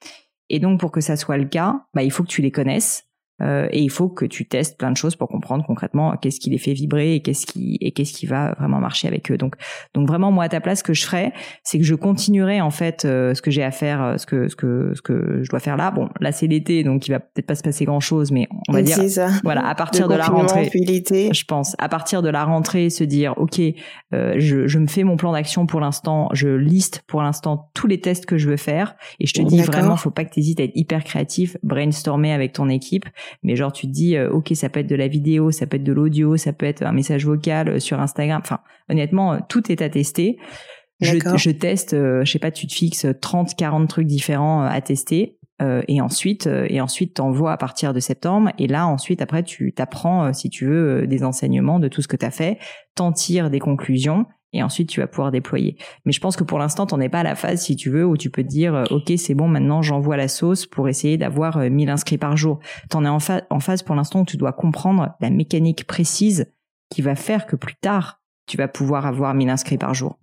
Et 0.49 0.61
donc, 0.61 0.78
pour 0.78 0.93
que 0.93 1.00
ça 1.00 1.16
soit 1.16 1.38
le 1.38 1.47
cas, 1.47 1.87
bah, 1.95 2.02
il 2.02 2.12
faut 2.12 2.23
que 2.23 2.28
tu 2.28 2.43
les 2.43 2.52
connaisses, 2.52 3.06
euh, 3.43 3.69
et 3.71 3.81
il 3.81 3.90
faut 3.90 4.09
que 4.09 4.25
tu 4.25 4.47
testes 4.47 4.78
plein 4.78 4.90
de 4.90 4.97
choses 4.97 5.16
pour 5.16 5.28
comprendre 5.28 5.64
concrètement 5.66 6.16
qu'est-ce 6.16 6.40
qui 6.40 6.50
les 6.50 6.59
fait 6.59 6.73
vibrer 6.73 7.14
et 7.14 7.21
qu'est-ce 7.21 7.47
qui 7.47 7.78
et 7.81 7.93
qu'est-ce 7.93 8.12
qui 8.12 8.26
va 8.26 8.55
vraiment 8.59 8.81
marcher 8.81 9.09
avec 9.09 9.31
eux. 9.31 9.37
Donc 9.37 9.57
donc 9.95 10.09
vraiment 10.09 10.33
moi 10.33 10.45
à 10.45 10.49
ta 10.49 10.61
place 10.61 10.78
ce 10.78 10.85
que 10.85 10.95
je 10.95 11.05
ferais 11.05 11.33
c'est 11.62 11.78
que 11.78 11.85
je 11.85 11.95
continuerai 11.95 12.61
en 12.61 12.71
fait 12.71 13.05
euh, 13.05 13.35
ce 13.35 13.43
que 13.43 13.50
j'ai 13.50 13.62
à 13.62 13.71
faire 13.71 14.02
euh, 14.02 14.16
ce 14.16 14.26
que 14.26 14.49
ce 14.49 14.57
que 14.57 14.93
ce 14.95 15.02
que 15.02 15.43
je 15.43 15.50
dois 15.50 15.61
faire 15.61 15.76
là. 15.76 15.90
Bon 15.90 16.09
là 16.21 16.33
c'est 16.33 16.47
l'été 16.47 16.83
donc 16.83 17.07
il 17.09 17.12
va 17.12 17.21
peut-être 17.21 17.47
pas 17.47 17.55
se 17.55 17.62
passer 17.62 17.85
grand 17.85 18.00
chose 18.00 18.33
mais 18.33 18.49
on 18.69 18.73
va 18.73 18.83
dire 18.83 18.97
ça. 19.09 19.28
voilà 19.45 19.66
à 19.66 19.75
partir 19.75 20.09
de, 20.09 20.14
la 20.14 20.26
rentrée 20.26 20.71
je 21.33 21.45
pense 21.45 21.75
à 21.78 21.88
partir 21.88 22.23
de 22.23 22.28
la 22.28 22.45
rentrée 22.45 22.90
se 22.90 23.05
dire 23.05 23.35
OK 23.37 23.61
je 24.12 24.66
je 24.66 24.78
me 24.78 24.87
fais 24.87 25.05
mon 25.05 25.16
plan 25.16 25.33
d'action 25.33 25.66
pour 25.66 25.81
l'instant, 25.81 26.28
je 26.33 26.49
liste 26.49 27.02
pour 27.07 27.23
l'instant 27.23 27.71
tous 27.75 27.87
les 27.87 28.00
tests 28.00 28.26
que 28.26 28.38
je 28.38 28.49
veux 28.49 28.57
faire 28.57 28.95
et 29.21 29.26
je 29.26 29.35
te 29.35 29.43
dis 29.43 29.62
vraiment 29.62 29.97
faut 29.97 30.11
pas 30.11 30.25
que 30.25 30.33
tu 30.33 30.40
hésites 30.40 30.61
à 30.61 30.64
être 30.64 30.76
hyper 30.76 31.05
créatif, 31.05 31.57
brainstormer 31.62 32.33
avec 32.33 32.52
ton 32.52 32.69
équipe 32.69 33.07
mais 33.42 33.56
genre 33.56 33.73
tu 33.73 33.87
te 33.87 33.92
dis 33.92 34.16
euh, 34.16 34.30
ok 34.30 34.52
ça 34.54 34.68
peut 34.68 34.80
être 34.80 34.87
de 34.87 34.97
la 34.97 35.09
vidéo, 35.09 35.50
ça 35.50 35.66
peut 35.66 35.76
être 35.76 35.85
de 35.85 35.92
l'audio, 35.92 36.37
ça 36.37 36.52
peut 36.52 36.66
être 36.66 36.83
un 36.83 36.92
message 36.92 37.26
vocal 37.26 37.68
euh, 37.68 37.78
sur 37.78 38.00
Instagram. 38.00 38.40
Enfin 38.42 38.61
honnêtement 38.88 39.35
euh, 39.35 39.38
tout 39.49 39.71
est 39.71 39.83
à 39.83 39.88
tester. 39.88 40.38
Je, 41.00 41.18
je, 41.37 41.50
teste, 41.50 41.95
je 41.95 42.25
sais 42.25 42.38
pas, 42.38 42.50
tu 42.50 42.66
te 42.66 42.73
fixes 42.73 43.06
30, 43.21 43.54
40 43.54 43.87
trucs 43.87 44.06
différents 44.06 44.62
à 44.62 44.80
tester. 44.80 45.37
et 45.61 46.00
ensuite 46.00 46.49
et 46.68 46.80
ensuite 46.80 47.14
t'envoies 47.14 47.52
à 47.52 47.59
partir 47.59 47.92
de 47.92 48.00
septembre 48.00 48.50
et 48.59 48.66
là 48.66 48.87
ensuite 48.87 49.21
après 49.21 49.42
tu 49.42 49.75
t'apprends 49.75 50.33
si 50.33 50.48
tu 50.48 50.64
veux 50.64 51.07
des 51.07 51.22
enseignements 51.22 51.81
de 51.81 51.88
tout 51.88 52.01
ce 52.01 52.09
que 52.09 52.16
tu 52.16 52.24
as 52.24 52.31
fait 52.31 52.59
t'en 52.94 53.12
tires 53.12 53.51
des 53.51 53.59
conclusions 53.59 54.24
et 54.57 54.62
ensuite 54.62 54.88
tu 54.88 55.01
vas 55.01 55.07
pouvoir 55.07 55.31
déployer. 55.31 55.77
Mais 56.05 56.12
je 56.12 56.21
pense 56.21 56.37
que 56.37 56.45
pour 56.45 56.59
l'instant, 56.59 56.87
t'en 56.87 57.01
es 57.01 57.09
pas 57.09 57.21
à 57.21 57.23
la 57.23 57.35
phase, 57.35 57.62
si 57.62 57.77
tu 57.77 57.90
veux, 57.90 58.05
où 58.05 58.16
tu 58.16 58.31
peux 58.31 58.42
te 58.42 58.49
dire, 58.49 58.75
euh, 58.75 58.85
ok, 58.90 59.12
c'est 59.16 59.35
bon, 59.35 59.49
maintenant 59.49 59.83
j'envoie 59.83 60.16
la 60.16 60.29
sauce 60.29 60.66
pour 60.66 60.88
essayer 60.88 61.16
d'avoir 61.16 61.59
1000 61.59 61.88
euh, 61.88 61.92
inscrits 61.92 62.19
par 62.19 62.37
jour. 62.37 62.59
T'en 62.90 63.05
es 63.05 63.09
en, 63.09 63.19
en 63.51 63.61
phase 63.61 63.83
pour 63.83 63.95
l'instant 63.95 64.21
où 64.21 64.25
tu 64.25 64.37
dois 64.37 64.53
comprendre 64.53 65.14
la 65.21 65.31
mécanique 65.31 65.87
précise 65.87 66.53
qui 66.90 67.03
va 67.03 67.14
faire 67.14 67.47
que 67.47 67.57
plus 67.57 67.77
tard, 67.77 68.21
tu 68.47 68.57
vas 68.57 68.69
pouvoir 68.69 69.07
avoir 69.07 69.35
1000 69.35 69.49
inscrits 69.49 69.79
par 69.79 69.95
jour. 69.95 70.19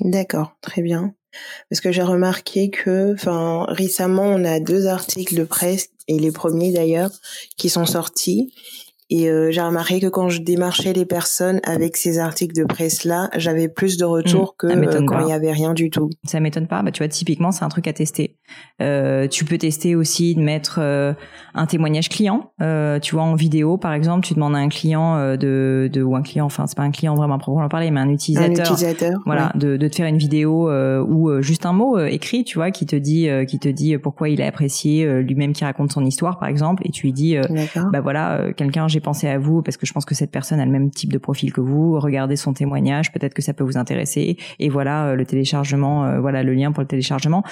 D'accord, 0.00 0.56
très 0.60 0.82
bien. 0.82 1.14
Parce 1.70 1.80
que 1.80 1.92
j'ai 1.92 2.02
remarqué 2.02 2.70
que, 2.70 3.14
récemment, 3.72 4.24
on 4.24 4.44
a 4.44 4.60
deux 4.60 4.86
articles 4.86 5.34
de 5.34 5.44
presse, 5.44 5.90
et 6.08 6.18
les 6.18 6.32
premiers 6.32 6.72
d'ailleurs, 6.72 7.10
qui 7.56 7.68
sont 7.68 7.86
sortis, 7.86 8.52
et 9.08 9.30
euh, 9.30 9.52
j'ai 9.52 9.60
remarqué 9.60 10.00
que 10.00 10.08
quand 10.08 10.28
je 10.28 10.42
démarchais 10.42 10.92
les 10.92 11.06
personnes 11.06 11.60
avec 11.62 11.96
ces 11.96 12.18
articles 12.18 12.56
de 12.56 12.64
presse-là, 12.64 13.30
j'avais 13.36 13.68
plus 13.68 13.98
de 13.98 14.04
retours 14.04 14.56
mmh, 14.62 14.66
que 14.66 14.66
euh, 14.66 15.04
quand 15.06 15.20
il 15.20 15.28
y 15.28 15.32
avait 15.32 15.52
rien 15.52 15.74
du 15.74 15.90
tout. 15.90 16.10
Ça 16.24 16.40
m'étonne 16.40 16.66
pas. 16.66 16.82
Bah, 16.82 16.90
tu 16.90 17.04
vois, 17.04 17.08
typiquement, 17.08 17.52
c'est 17.52 17.64
un 17.64 17.68
truc 17.68 17.86
à 17.86 17.92
tester. 17.92 18.36
Euh, 18.82 19.28
tu 19.28 19.44
peux 19.44 19.58
tester 19.58 19.94
aussi 19.94 20.34
de 20.34 20.40
mettre 20.40 20.80
un 20.80 21.66
témoignage 21.66 22.08
client. 22.08 22.50
tu 23.00 23.14
vois, 23.14 23.22
en 23.22 23.34
vidéo, 23.34 23.78
par 23.78 23.92
exemple, 23.92 24.26
tu 24.26 24.34
demandes 24.34 24.56
à 24.56 24.58
un 24.58 24.68
client 24.68 25.36
de, 25.36 25.88
de 25.92 26.02
ou 26.02 26.16
un 26.16 26.22
client, 26.22 26.46
enfin, 26.46 26.66
c'est 26.66 26.76
pas 26.76 26.82
un 26.82 26.90
client 26.90 27.14
vraiment 27.14 27.38
proprement 27.38 27.68
parler, 27.68 27.90
mais 27.92 28.00
un 28.00 28.08
utilisateur. 28.08 28.66
Un 28.66 28.74
utilisateur. 28.74 29.12
Voilà, 29.24 29.52
de, 29.54 29.76
de 29.76 29.88
te 29.88 29.94
faire 29.94 30.06
une 30.06 30.18
vidéo 30.18 30.68
ou 31.02 31.42
juste 31.42 31.64
un 31.64 31.72
mot 31.72 31.98
écrit, 31.98 32.42
tu 32.42 32.58
vois, 32.58 32.72
qui 32.72 32.86
te 32.86 32.96
dit, 32.96 33.28
qui 33.46 33.60
te 33.60 33.68
dit 33.68 33.98
pourquoi 33.98 34.28
il 34.28 34.42
a 34.42 34.46
apprécié 34.46 35.22
lui-même 35.22 35.52
qui 35.52 35.64
raconte 35.64 35.92
son 35.92 36.04
histoire, 36.04 36.40
par 36.40 36.48
exemple, 36.48 36.82
et 36.84 36.90
tu 36.90 37.02
lui 37.02 37.12
dis, 37.12 37.36
bah 37.92 38.00
voilà, 38.00 38.52
quelqu'un 38.56 38.88
j'ai 38.96 39.00
pensé 39.00 39.28
à 39.28 39.38
vous 39.38 39.60
parce 39.60 39.76
que 39.76 39.84
je 39.84 39.92
pense 39.92 40.06
que 40.06 40.14
cette 40.14 40.30
personne 40.30 40.58
a 40.58 40.64
le 40.64 40.70
même 40.70 40.90
type 40.90 41.12
de 41.12 41.18
profil 41.18 41.52
que 41.52 41.60
vous. 41.60 42.00
Regardez 42.00 42.36
son 42.36 42.54
témoignage, 42.54 43.12
peut-être 43.12 43.34
que 43.34 43.42
ça 43.42 43.52
peut 43.52 43.62
vous 43.62 43.76
intéresser. 43.76 44.38
Et 44.58 44.70
voilà 44.70 45.08
euh, 45.08 45.16
le 45.16 45.26
téléchargement, 45.26 46.06
euh, 46.06 46.20
voilà 46.20 46.42
le 46.42 46.54
lien 46.54 46.72
pour 46.72 46.80
le 46.80 46.86
téléchargement. 46.86 47.44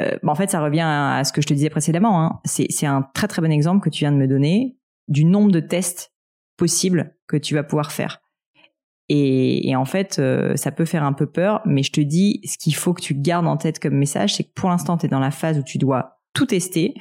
Euh, 0.00 0.16
en 0.26 0.34
fait, 0.34 0.50
ça 0.50 0.60
revient 0.60 0.84
à, 0.84 1.22
ce 1.22 1.32
que 1.32 1.40
je 1.40 1.46
te 1.46 1.54
disais 1.54 1.70
précédemment. 1.70 2.24
Hein. 2.24 2.40
C'est 2.44 2.86
un 2.86 3.02
très 3.14 3.28
très 3.28 3.40
bon 3.40 3.52
exemple 3.52 3.84
que 3.84 3.90
tu 3.90 4.00
viens 4.00 4.10
de 4.10 4.16
me 4.16 4.26
donner 4.26 4.78
du 5.06 5.24
nombre 5.24 5.52
de 5.52 5.60
tests 5.60 6.12
possibles 6.56 7.14
que 7.28 7.36
tu 7.36 7.54
vas 7.54 7.62
pouvoir 7.62 7.92
faire. 7.92 8.20
Et 9.12 9.74
en 9.74 9.84
fait, 9.84 10.22
ça 10.54 10.70
peut 10.70 10.84
faire 10.84 11.02
un 11.02 11.12
peu 11.12 11.26
peur, 11.26 11.62
mais 11.66 11.82
je 11.82 11.90
te 11.90 12.00
dis, 12.00 12.40
ce 12.44 12.56
qu'il 12.56 12.76
faut 12.76 12.94
que 12.94 13.02
tu 13.02 13.12
gardes 13.12 13.48
en 13.48 13.56
tête 13.56 13.80
comme 13.80 13.94
message, 13.94 14.36
c'est 14.36 14.44
que 14.44 14.52
pour 14.54 14.70
l'instant, 14.70 14.96
tu 14.96 15.06
es 15.06 15.08
dans 15.08 15.18
la 15.18 15.32
phase 15.32 15.58
où 15.58 15.64
tu 15.64 15.78
dois 15.78 16.20
tout 16.32 16.46
tester 16.46 16.94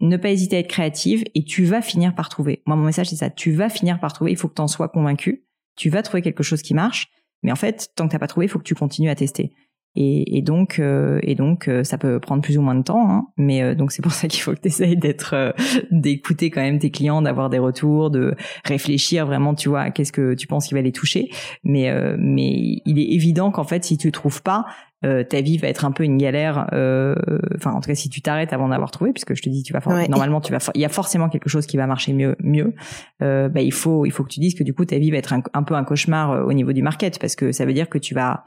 ne 0.00 0.16
pas 0.16 0.30
hésiter 0.30 0.56
à 0.56 0.58
être 0.60 0.68
créative 0.68 1.24
et 1.34 1.44
tu 1.44 1.64
vas 1.64 1.82
finir 1.82 2.14
par 2.14 2.28
trouver. 2.28 2.62
Moi, 2.66 2.76
mon 2.76 2.84
message, 2.84 3.08
c'est 3.08 3.16
ça. 3.16 3.30
Tu 3.30 3.52
vas 3.52 3.68
finir 3.68 4.00
par 4.00 4.12
trouver. 4.12 4.32
Il 4.32 4.36
faut 4.36 4.48
que 4.48 4.54
tu 4.54 4.62
en 4.62 4.68
sois 4.68 4.88
convaincu. 4.88 5.44
Tu 5.76 5.90
vas 5.90 6.02
trouver 6.02 6.22
quelque 6.22 6.42
chose 6.42 6.62
qui 6.62 6.74
marche. 6.74 7.08
Mais 7.42 7.52
en 7.52 7.56
fait, 7.56 7.90
tant 7.94 8.06
que 8.06 8.12
t'as 8.12 8.18
pas 8.18 8.26
trouvé, 8.26 8.46
il 8.46 8.48
faut 8.48 8.58
que 8.58 8.64
tu 8.64 8.74
continues 8.74 9.10
à 9.10 9.14
tester. 9.14 9.52
Et, 10.00 10.42
donc, 10.42 10.78
euh, 10.78 11.18
et 11.22 11.34
donc, 11.34 11.66
euh, 11.66 11.82
ça 11.82 11.98
peut 11.98 12.20
prendre 12.20 12.40
plus 12.40 12.56
ou 12.56 12.62
moins 12.62 12.76
de 12.76 12.84
temps. 12.84 13.10
Hein, 13.10 13.26
mais 13.36 13.62
euh, 13.62 13.74
donc, 13.74 13.90
c'est 13.90 14.02
pour 14.02 14.12
ça 14.12 14.28
qu'il 14.28 14.40
faut 14.40 14.52
que 14.54 14.60
tu 14.60 14.68
essayes 14.68 14.96
d'être, 14.96 15.54
d'écouter 15.90 16.50
quand 16.50 16.60
même 16.60 16.78
tes 16.78 16.92
clients, 16.92 17.20
d'avoir 17.20 17.50
des 17.50 17.58
retours, 17.58 18.10
de 18.10 18.36
réfléchir 18.64 19.26
vraiment, 19.26 19.56
tu 19.56 19.68
vois, 19.68 19.90
qu'est-ce 19.90 20.12
que 20.12 20.34
tu 20.34 20.46
penses 20.46 20.68
qui 20.68 20.74
va 20.74 20.82
les 20.82 20.92
toucher. 20.92 21.30
Mais, 21.64 21.90
mais 22.16 22.80
il 22.84 23.00
est 23.00 23.12
évident 23.12 23.50
qu'en 23.50 23.64
fait, 23.64 23.84
si 23.84 23.98
tu 23.98 24.12
trouves 24.12 24.40
pas, 24.42 24.66
euh, 25.04 25.22
ta 25.22 25.40
vie 25.40 25.58
va 25.58 25.68
être 25.68 25.84
un 25.84 25.92
peu 25.92 26.02
une 26.02 26.18
galère. 26.18 26.66
Euh, 26.72 27.14
enfin, 27.56 27.72
en 27.72 27.80
tout 27.80 27.88
cas, 27.88 27.94
si 27.94 28.08
tu 28.08 28.20
t'arrêtes 28.20 28.52
avant 28.52 28.68
d'avoir 28.68 28.90
trouvé, 28.90 29.12
puisque 29.12 29.34
je 29.34 29.42
te 29.42 29.48
dis, 29.48 29.62
tu 29.62 29.72
vas 29.72 29.80
normalement, 30.08 30.40
tu 30.40 30.52
vas, 30.52 30.58
il 30.74 30.80
y 30.80 30.84
a 30.84 30.88
forcément 30.88 31.28
quelque 31.28 31.48
chose 31.48 31.66
qui 31.66 31.76
va 31.76 31.86
marcher 31.86 32.12
mieux, 32.12 32.36
mieux. 32.40 32.74
Euh, 33.22 33.48
bah, 33.48 33.60
il 33.60 33.72
faut, 33.72 34.06
il 34.06 34.10
faut 34.10 34.24
que 34.24 34.30
tu 34.30 34.40
dises 34.40 34.54
que 34.54 34.64
du 34.64 34.74
coup, 34.74 34.84
ta 34.84 34.98
vie 34.98 35.10
va 35.10 35.18
être 35.18 35.32
un, 35.32 35.62
peu 35.62 35.74
un 35.74 35.84
cauchemar 35.84 36.32
euh, 36.32 36.42
au 36.42 36.52
niveau 36.52 36.72
du 36.72 36.82
market, 36.82 37.18
parce 37.20 37.36
que 37.36 37.52
ça 37.52 37.64
veut 37.64 37.74
dire 37.74 37.88
que 37.88 37.98
tu 37.98 38.14
vas, 38.14 38.44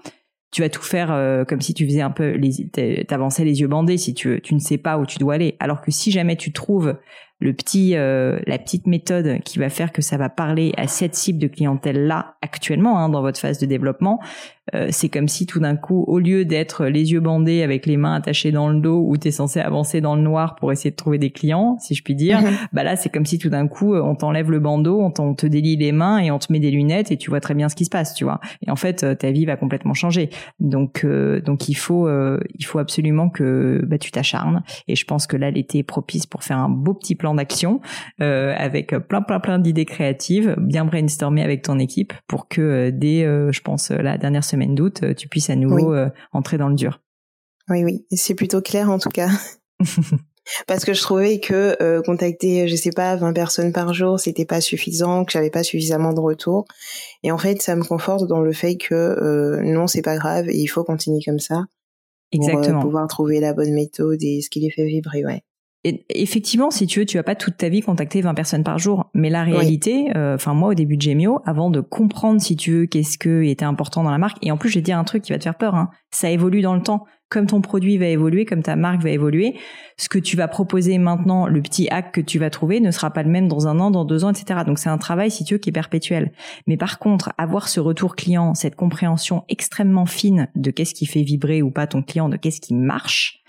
tu 0.52 0.62
vas 0.62 0.70
tout 0.70 0.84
faire 0.84 1.12
euh, 1.12 1.46
comme 1.46 1.62
si 1.62 1.74
tu 1.74 1.86
faisais 1.86 2.02
un 2.02 2.12
peu, 2.12 2.32
les, 2.32 3.06
t'avançais 3.06 3.46
les 3.46 3.62
yeux 3.62 3.68
bandés, 3.68 3.98
si 3.98 4.14
tu, 4.14 4.42
tu 4.42 4.54
ne 4.54 4.60
sais 4.60 4.78
pas 4.78 4.98
où 4.98 5.06
tu 5.06 5.18
dois 5.18 5.36
aller. 5.36 5.56
Alors 5.60 5.82
que 5.82 5.92
si 5.92 6.12
jamais 6.12 6.36
tu 6.36 6.52
trouves 6.52 6.98
le 7.42 7.54
petit, 7.54 7.96
euh, 7.96 8.40
la 8.46 8.60
petite 8.60 8.86
méthode 8.86 9.40
qui 9.44 9.58
va 9.58 9.70
faire 9.70 9.92
que 9.92 10.02
ça 10.02 10.16
va 10.18 10.30
parler 10.30 10.74
à 10.78 10.88
cette 10.88 11.16
cible 11.16 11.40
de 11.40 11.48
clientèle 11.48 12.06
là 12.06 12.36
actuellement 12.42 13.00
hein, 13.00 13.10
dans 13.10 13.22
votre 13.22 13.40
phase 13.40 13.58
de 13.58 13.66
développement, 13.66 14.20
euh, 14.76 14.88
c'est 14.92 15.10
comme 15.10 15.28
si 15.28 15.46
tout 15.46 15.60
d'un 15.60 15.76
coup, 15.76 16.04
au 16.08 16.20
lieu 16.20 16.46
d'être 16.46 16.86
les 16.86 17.12
yeux 17.12 17.20
bandés 17.20 17.64
avec 17.64 17.86
les 17.86 17.98
mains 17.98 18.14
attachées 18.14 18.52
dans 18.52 18.70
le 18.70 18.80
dos 18.80 19.04
où 19.06 19.18
tu 19.18 19.28
es 19.28 19.32
censé 19.32 19.60
avancer 19.60 20.02
dans 20.02 20.16
le 20.16 20.22
noir 20.22 20.56
pour 20.56 20.72
essayer 20.72 20.92
de 20.92 20.96
trouver 20.96 21.18
des 21.18 21.32
clients, 21.32 21.78
si 21.80 21.96
je 21.96 22.04
puis 22.04 22.16
dire, 22.16 22.42
mhm. 22.42 22.52
bah 22.74 22.84
là 22.84 22.96
c'est 22.96 23.10
comme 23.10 23.26
si 23.26 23.38
tout 23.38 23.50
d'un 23.50 23.68
coup 23.68 23.96
on 23.96 24.16
t'enlève 24.16 24.52
le 24.52 24.60
bandeau, 24.60 25.02
on, 25.02 25.34
te 25.34 25.46
délie 25.46 25.78
les 25.78 25.92
mains 25.92 26.20
et 26.20 26.32
on 26.32 26.40
te 26.40 26.52
met 26.52 26.60
des 26.60 26.72
lunettes 26.72 27.12
et 27.12 27.18
tu 27.18 27.30
vois 27.30 27.40
très 27.40 27.54
bien 27.54 27.70
ce 27.70 27.76
qui 27.76 27.86
se 27.86 27.90
passe, 27.90 28.14
tu 28.14 28.24
vois. 28.24 28.40
Et 28.66 28.72
en 28.72 28.76
fait 28.76 29.18
ta 29.18 29.32
vie 29.32 29.46
va 29.46 29.56
complètement 29.56 29.94
changer. 29.94 30.30
Donc 30.60 31.06
donc 31.46 31.70
il 31.70 31.76
faut 31.76 32.10
il 32.10 32.66
faut 32.66 32.80
absolument 32.80 33.30
que 33.30 33.84
bah, 33.86 33.98
tu 33.98 34.12
t'acharnes. 34.12 34.64
Et 34.88 34.96
je 34.96 35.06
pense 35.06 35.28
que 35.28 35.38
là 35.38 35.52
l'été 35.52 35.80
est 35.80 35.84
propice 35.84 36.26
pour 36.26 36.44
faire 36.44 36.58
un 36.58 36.70
beau 36.70 36.94
petit 36.94 37.16
plan 37.16 37.36
d'action 37.36 37.82
euh, 38.22 38.54
avec 38.58 38.96
plein 39.08 39.22
plein 39.22 39.40
plein 39.40 39.60
d'idées 39.60 39.86
créatives, 39.86 40.56
bien 40.58 40.86
brainstormer 40.86 41.44
avec 41.44 41.62
ton 41.62 41.80
équipe 41.80 42.14
pour 42.28 42.48
que 42.48 42.62
euh, 42.62 42.92
dès, 42.94 43.24
euh, 43.24 43.52
je 43.52 43.62
pense, 43.62 43.92
la 43.92 44.18
dernière 44.18 44.44
semaine 44.44 44.61
d'août, 44.68 45.04
tu 45.16 45.28
puisses 45.28 45.50
à 45.50 45.56
nouveau 45.56 45.94
entrer 46.32 46.58
dans 46.58 46.70
le 46.70 46.76
dur. 46.76 47.02
Oui, 47.70 47.84
oui, 47.84 48.06
c'est 48.12 48.36
plutôt 48.36 48.62
clair 48.62 48.90
en 48.90 49.00
tout 49.00 49.10
cas. 49.10 49.30
Parce 50.68 50.84
que 50.86 50.94
je 50.94 51.02
trouvais 51.02 51.40
que 51.40 52.02
contacter, 52.02 52.68
je 52.68 52.76
sais 52.76 52.92
pas, 52.92 53.16
20 53.16 53.34
personnes 53.34 53.72
par 53.72 53.94
jour, 53.94 54.20
c'était 54.20 54.46
pas 54.46 54.60
suffisant, 54.60 55.24
que 55.24 55.32
j'avais 55.32 55.52
pas 55.52 55.64
suffisamment 55.64 56.14
de 56.14 56.20
retours. 56.20 56.66
Et 57.24 57.32
en 57.32 57.38
fait, 57.38 57.62
ça 57.62 57.76
me 57.76 57.84
conforte 57.84 58.28
dans 58.28 58.42
le 58.42 58.52
fait 58.52 58.76
que 58.78 59.62
non, 59.64 59.88
c'est 59.88 60.02
pas 60.02 60.18
grave 60.18 60.50
et 60.50 60.58
il 60.58 60.68
faut 60.68 60.84
continuer 60.84 61.22
comme 61.24 61.40
ça. 61.40 61.66
Exactement. 62.32 62.80
Pour 62.80 62.90
pouvoir 62.90 63.08
trouver 63.08 63.40
la 63.40 63.54
bonne 63.54 63.74
méthode 63.74 64.22
et 64.24 64.42
ce 64.42 64.50
qui 64.50 64.62
les 64.62 64.72
fait 64.72 64.86
vibrer, 64.86 65.26
ouais 65.26 65.44
effectivement, 65.84 66.70
si 66.70 66.86
tu 66.86 67.00
veux, 67.00 67.06
tu 67.06 67.18
vas 67.18 67.24
pas 67.24 67.36
toute 67.36 67.58
ta 67.58 67.70
vie 67.70 67.82
contacter 67.82 68.22
20 68.22 68.34
personnes 68.34 68.64
par 68.64 68.78
jour. 68.78 69.10
Mais 69.14 69.30
la 69.30 69.44
réalité, 69.44 70.16
euh, 70.16 70.36
enfin 70.36 70.54
moi 70.54 70.70
au 70.70 70.74
début 70.74 70.98
de 70.98 71.02
Gemio, 71.02 71.40
avant 71.46 71.70
de 71.70 71.82
comprendre 71.82 72.40
si 72.40 72.56
tu 72.56 72.72
veux 72.72 72.86
qu'est-ce 72.86 73.18
qui 73.18 73.50
était 73.50 73.66
important 73.66 74.04
dans 74.04 74.12
la 74.12 74.20
marque, 74.20 74.38
et 74.42 74.52
en 74.52 74.58
plus 74.58 74.70
je 74.70 74.76
vais 74.76 74.82
te 74.82 74.86
dire 74.86 75.00
un 75.00 75.04
truc 75.04 75.24
qui 75.24 75.32
va 75.32 75.40
te 75.40 75.44
faire 75.44 75.58
peur, 75.58 75.76
hein, 75.76 75.90
ça 76.12 76.30
évolue 76.30 76.62
dans 76.62 76.76
le 76.76 76.82
temps. 76.82 77.06
Comme 77.30 77.48
ton 77.48 77.62
produit 77.62 77.98
va 77.98 78.08
évoluer, 78.08 78.44
comme 78.44 78.62
ta 78.62 78.76
marque 78.76 79.02
va 79.02 79.10
évoluer, 79.10 79.56
ce 79.96 80.10
que 80.10 80.20
tu 80.20 80.36
vas 80.36 80.50
proposer 80.50 80.98
maintenant, 80.98 81.48
le 81.48 81.62
petit 81.62 81.88
hack 81.90 82.12
que 82.12 82.20
tu 82.20 82.40
vas 82.40 82.50
trouver, 82.50 82.82
ne 82.82 82.92
sera 82.92 83.10
pas 83.10 83.24
le 83.24 83.30
même 83.30 83.48
dans 83.48 83.68
un 83.70 83.80
an, 83.80 83.90
dans 83.90 84.04
deux 84.04 84.26
ans, 84.26 84.32
etc. 84.32 84.60
Donc 84.68 84.80
c'est 84.80 84.90
un 84.90 84.98
travail, 84.98 85.32
si 85.32 85.46
tu 85.46 85.54
veux, 85.54 85.58
qui 85.58 85.70
est 85.70 85.74
perpétuel. 85.74 86.34
Mais 86.68 86.76
par 86.76 87.00
contre, 87.00 87.32
avoir 87.38 87.70
ce 87.70 87.80
retour 87.80 88.18
client, 88.18 88.54
cette 88.54 88.76
compréhension 88.76 89.46
extrêmement 89.48 90.06
fine 90.06 90.50
de 90.56 90.72
qu'est-ce 90.72 90.94
qui 90.94 91.06
fait 91.06 91.24
vibrer 91.24 91.62
ou 91.62 91.72
pas 91.72 91.88
ton 91.88 92.04
client, 92.04 92.28
de 92.28 92.36
qu'est-ce 92.36 92.60
qui 92.60 92.74
marche, 92.74 93.42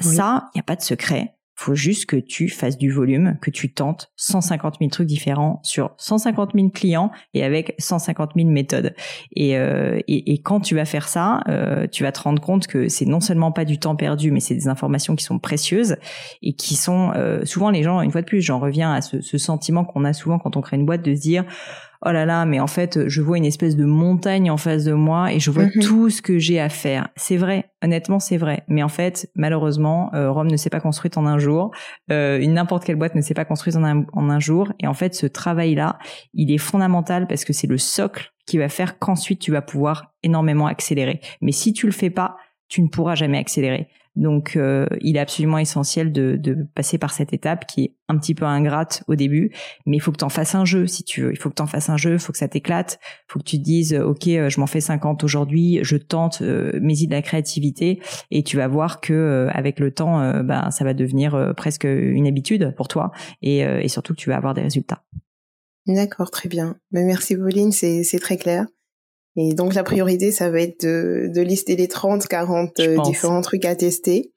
ça, 0.00 0.50
il 0.54 0.58
n'y 0.58 0.60
a 0.60 0.64
pas 0.64 0.76
de 0.76 0.82
secret 0.82 1.33
faut 1.54 1.74
juste 1.74 2.06
que 2.06 2.16
tu 2.16 2.48
fasses 2.48 2.76
du 2.76 2.90
volume, 2.90 3.38
que 3.40 3.50
tu 3.50 3.72
tentes 3.72 4.12
150 4.16 4.76
000 4.80 4.90
trucs 4.90 5.06
différents 5.06 5.60
sur 5.62 5.94
150 5.98 6.50
000 6.54 6.68
clients 6.70 7.10
et 7.32 7.44
avec 7.44 7.74
150 7.78 8.32
000 8.36 8.48
méthodes. 8.48 8.94
Et, 9.36 9.56
euh, 9.56 10.00
et, 10.08 10.38
quand 10.42 10.60
tu 10.60 10.74
vas 10.74 10.84
faire 10.84 11.08
ça, 11.08 11.42
euh, 11.48 11.86
tu 11.86 12.02
vas 12.02 12.12
te 12.12 12.20
rendre 12.20 12.42
compte 12.42 12.66
que 12.66 12.88
c'est 12.88 13.06
non 13.06 13.20
seulement 13.20 13.52
pas 13.52 13.64
du 13.64 13.78
temps 13.78 13.96
perdu, 13.96 14.30
mais 14.30 14.40
c'est 14.40 14.54
des 14.54 14.68
informations 14.68 15.14
qui 15.14 15.24
sont 15.24 15.38
précieuses 15.38 15.96
et 16.42 16.54
qui 16.54 16.74
sont 16.74 17.12
euh, 17.14 17.44
souvent 17.44 17.70
les 17.70 17.82
gens, 17.82 18.00
une 18.00 18.10
fois 18.10 18.22
de 18.22 18.26
plus, 18.26 18.42
j'en 18.42 18.58
reviens 18.58 18.92
à 18.92 19.00
ce, 19.00 19.20
ce 19.20 19.38
sentiment 19.38 19.84
qu'on 19.84 20.04
a 20.04 20.12
souvent 20.12 20.38
quand 20.38 20.56
on 20.56 20.60
crée 20.60 20.76
une 20.76 20.86
boîte 20.86 21.02
de 21.02 21.14
se 21.14 21.20
dire 21.20 21.44
oh 22.04 22.10
là 22.12 22.24
là, 22.26 22.44
mais 22.44 22.60
en 22.60 22.66
fait, 22.66 23.08
je 23.08 23.20
vois 23.22 23.38
une 23.38 23.44
espèce 23.44 23.76
de 23.76 23.84
montagne 23.84 24.50
en 24.50 24.56
face 24.56 24.84
de 24.84 24.92
moi 24.92 25.32
et 25.32 25.40
je 25.40 25.50
vois 25.50 25.64
mhm. 25.64 25.82
tout 25.82 26.10
ce 26.10 26.22
que 26.22 26.38
j'ai 26.38 26.60
à 26.60 26.68
faire. 26.68 27.08
C'est 27.16 27.36
vrai, 27.36 27.70
honnêtement, 27.82 28.18
c'est 28.18 28.36
vrai. 28.36 28.64
Mais 28.68 28.82
en 28.82 28.88
fait, 28.88 29.30
malheureusement, 29.34 30.10
euh, 30.14 30.30
Rome 30.30 30.48
ne 30.48 30.56
s'est 30.56 30.70
pas 30.70 30.80
construite 30.80 31.16
en 31.16 31.26
un 31.26 31.38
jour. 31.38 31.70
Euh, 32.10 32.44
n'importe 32.46 32.84
quelle 32.84 32.96
boîte 32.96 33.14
ne 33.14 33.20
s'est 33.20 33.34
pas 33.34 33.44
construite 33.44 33.76
en 33.76 33.84
un, 33.84 34.04
en 34.12 34.30
un 34.30 34.40
jour. 34.40 34.72
Et 34.80 34.86
en 34.86 34.94
fait, 34.94 35.14
ce 35.14 35.26
travail-là, 35.26 35.98
il 36.34 36.52
est 36.52 36.58
fondamental 36.58 37.26
parce 37.26 37.44
que 37.44 37.52
c'est 37.52 37.66
le 37.66 37.78
socle 37.78 38.32
qui 38.46 38.58
va 38.58 38.68
faire 38.68 38.98
qu'ensuite 38.98 39.40
tu 39.40 39.50
vas 39.50 39.62
pouvoir 39.62 40.14
énormément 40.22 40.66
accélérer. 40.66 41.20
Mais 41.40 41.52
si 41.52 41.72
tu 41.72 41.86
le 41.86 41.92
fais 41.92 42.10
pas, 42.10 42.36
tu 42.68 42.82
ne 42.82 42.88
pourras 42.88 43.14
jamais 43.14 43.38
accélérer. 43.38 43.88
Donc, 44.16 44.56
euh, 44.56 44.86
il 45.00 45.16
est 45.16 45.20
absolument 45.20 45.58
essentiel 45.58 46.12
de, 46.12 46.36
de, 46.36 46.56
passer 46.74 46.98
par 46.98 47.12
cette 47.12 47.32
étape 47.32 47.66
qui 47.66 47.84
est 47.84 47.94
un 48.08 48.16
petit 48.16 48.34
peu 48.34 48.44
ingrate 48.44 49.02
au 49.08 49.16
début, 49.16 49.52
mais 49.86 49.96
il 49.96 50.00
faut 50.00 50.12
que 50.12 50.18
tu 50.18 50.24
en 50.24 50.28
fasses 50.28 50.54
un 50.54 50.64
jeu 50.64 50.86
si 50.86 51.02
tu 51.02 51.22
veux. 51.22 51.32
Il 51.32 51.38
faut 51.38 51.50
que 51.50 51.54
tu 51.54 51.62
en 51.62 51.66
fasses 51.66 51.90
un 51.90 51.96
jeu, 51.96 52.12
il 52.14 52.18
faut 52.18 52.32
que 52.32 52.38
ça 52.38 52.46
t'éclate, 52.46 53.00
il 53.02 53.32
faut 53.32 53.38
que 53.40 53.44
tu 53.44 53.58
te 53.58 53.62
dises, 53.62 53.94
ok, 53.94 54.28
euh, 54.28 54.48
je 54.48 54.60
m'en 54.60 54.66
fais 54.66 54.80
50 54.80 55.24
aujourd'hui, 55.24 55.80
je 55.82 55.96
tente 55.96 56.42
euh, 56.42 56.78
mes 56.80 56.94
idées 56.98 57.06
de 57.06 57.12
la 57.14 57.22
créativité, 57.22 58.00
et 58.30 58.42
tu 58.44 58.56
vas 58.56 58.68
voir 58.68 59.00
que 59.00 59.48
avec 59.50 59.80
le 59.80 59.92
temps, 59.92 60.42
ben, 60.42 60.70
ça 60.70 60.84
va 60.84 60.94
devenir 60.94 61.52
presque 61.56 61.84
une 61.84 62.26
habitude 62.26 62.74
pour 62.76 62.88
toi, 62.88 63.10
et, 63.42 63.58
et 63.60 63.88
surtout 63.88 64.14
que 64.14 64.20
tu 64.20 64.30
vas 64.30 64.36
avoir 64.36 64.54
des 64.54 64.62
résultats. 64.62 65.02
D'accord, 65.86 66.30
très 66.30 66.48
bien. 66.48 66.78
Mais 66.92 67.04
merci 67.04 67.36
Pauline, 67.36 67.72
c'est 67.72 68.18
très 68.20 68.36
clair. 68.36 68.66
Et 69.36 69.54
donc 69.54 69.74
la 69.74 69.82
priorité, 69.82 70.30
ça 70.30 70.50
va 70.50 70.60
être 70.60 70.84
de, 70.84 71.30
de 71.34 71.40
lister 71.40 71.76
les 71.76 71.88
30, 71.88 72.26
40 72.26 72.80
euh, 72.80 73.02
différents 73.02 73.40
trucs 73.40 73.64
à 73.64 73.74
tester 73.74 74.32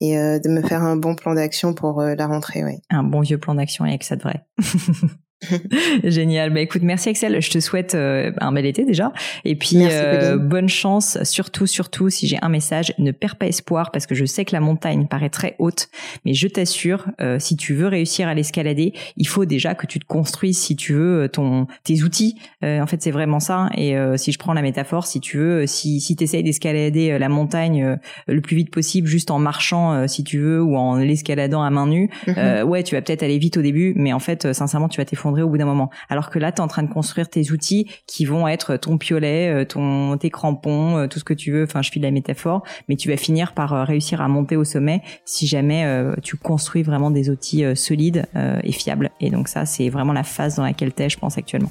et 0.00 0.18
euh, 0.18 0.38
de 0.38 0.48
me 0.50 0.60
faire 0.60 0.82
un 0.82 0.96
bon 0.96 1.14
plan 1.14 1.34
d'action 1.34 1.72
pour 1.72 2.00
euh, 2.00 2.14
la 2.14 2.26
rentrée. 2.26 2.62
Ouais. 2.62 2.80
Un 2.90 3.02
bon 3.02 3.20
vieux 3.20 3.38
plan 3.38 3.54
d'action 3.54 3.84
avec 3.84 4.04
ça 4.04 4.16
devrait. 4.16 4.44
Génial. 6.04 6.50
Bah 6.50 6.60
écoute, 6.60 6.82
merci 6.82 7.10
Axel. 7.10 7.40
Je 7.42 7.50
te 7.50 7.60
souhaite 7.60 7.94
euh, 7.94 8.32
un 8.40 8.52
bel 8.52 8.64
été 8.64 8.84
déjà. 8.84 9.12
Et 9.44 9.54
puis 9.54 9.76
euh, 9.82 10.38
bonne 10.38 10.68
chance. 10.68 11.22
Surtout, 11.24 11.66
surtout, 11.66 12.08
si 12.08 12.26
j'ai 12.26 12.38
un 12.40 12.48
message, 12.48 12.94
ne 12.98 13.10
perds 13.10 13.36
pas 13.36 13.46
espoir 13.46 13.90
parce 13.90 14.06
que 14.06 14.14
je 14.14 14.24
sais 14.24 14.44
que 14.44 14.52
la 14.52 14.60
montagne 14.60 15.06
paraît 15.06 15.28
très 15.28 15.54
haute, 15.58 15.88
mais 16.24 16.32
je 16.32 16.48
t'assure, 16.48 17.06
euh, 17.20 17.38
si 17.38 17.56
tu 17.56 17.74
veux 17.74 17.86
réussir 17.86 18.28
à 18.28 18.34
l'escalader, 18.34 18.94
il 19.16 19.28
faut 19.28 19.44
déjà 19.44 19.74
que 19.74 19.86
tu 19.86 19.98
te 19.98 20.06
construises, 20.06 20.58
si 20.58 20.74
tu 20.74 20.94
veux, 20.94 21.28
ton 21.28 21.66
tes 21.84 22.02
outils. 22.02 22.36
en 22.62 22.86
fait, 22.86 23.02
c'est 23.02 23.10
vraiment 23.10 23.40
ça. 23.40 23.68
Et 23.76 23.94
si 24.16 24.32
je 24.32 24.38
prends 24.38 24.54
la 24.54 24.62
métaphore, 24.62 25.06
si 25.06 25.20
tu 25.20 25.36
veux, 25.36 25.66
si 25.66 26.00
si 26.00 26.16
t'essayes 26.16 26.42
d'escalader 26.42 27.18
la 27.18 27.28
montagne 27.28 27.98
le 28.26 28.40
plus 28.40 28.56
vite 28.56 28.70
possible, 28.70 29.06
juste 29.06 29.30
en 29.30 29.38
marchant, 29.38 30.08
si 30.08 30.24
tu 30.24 30.38
veux, 30.38 30.62
ou 30.62 30.76
en 30.76 30.96
l'escaladant 30.96 31.62
à 31.62 31.70
main 31.70 31.86
nue, 31.86 32.10
mhm. 32.26 32.62
ouais, 32.68 32.82
tu 32.82 32.94
vas 32.94 33.02
peut-être 33.02 33.22
aller 33.22 33.38
vite 33.38 33.56
au 33.56 33.62
début, 33.62 33.92
mais 33.96 34.12
en 34.12 34.18
fait, 34.18 34.52
sincèrement, 34.52 34.88
tu 34.88 35.00
vas 35.00 35.04
t'effondrer 35.04 35.25
au 35.26 35.48
bout 35.48 35.58
d'un 35.58 35.66
moment. 35.66 35.90
Alors 36.08 36.30
que 36.30 36.38
là, 36.38 36.52
tu 36.52 36.58
es 36.58 36.60
en 36.60 36.68
train 36.68 36.82
de 36.82 36.92
construire 36.92 37.28
tes 37.28 37.50
outils 37.50 37.90
qui 38.06 38.24
vont 38.24 38.48
être 38.48 38.76
ton 38.76 38.98
piolet, 38.98 39.50
euh, 39.50 39.64
ton 39.64 40.16
tes 40.16 40.30
crampons, 40.30 40.96
euh, 40.96 41.06
tout 41.06 41.18
ce 41.18 41.24
que 41.24 41.34
tu 41.34 41.52
veux. 41.52 41.64
Enfin, 41.64 41.82
je 41.82 41.90
file 41.90 42.02
la 42.02 42.10
métaphore, 42.10 42.62
mais 42.88 42.96
tu 42.96 43.08
vas 43.08 43.16
finir 43.16 43.52
par 43.52 43.72
euh, 43.72 43.84
réussir 43.84 44.20
à 44.20 44.28
monter 44.28 44.56
au 44.56 44.64
sommet 44.64 45.02
si 45.24 45.46
jamais 45.46 45.84
tu 46.22 46.36
construis 46.36 46.82
vraiment 46.82 47.10
des 47.10 47.30
outils 47.30 47.64
solides 47.76 48.26
et 48.62 48.72
fiables. 48.72 49.10
Et 49.20 49.30
donc 49.30 49.48
ça, 49.48 49.66
c'est 49.66 49.88
vraiment 49.88 50.12
la 50.12 50.22
phase 50.22 50.56
dans 50.56 50.62
laquelle 50.62 50.92
tu 50.94 51.02
es, 51.02 51.08
je 51.08 51.18
pense, 51.18 51.38
actuellement. 51.38 51.70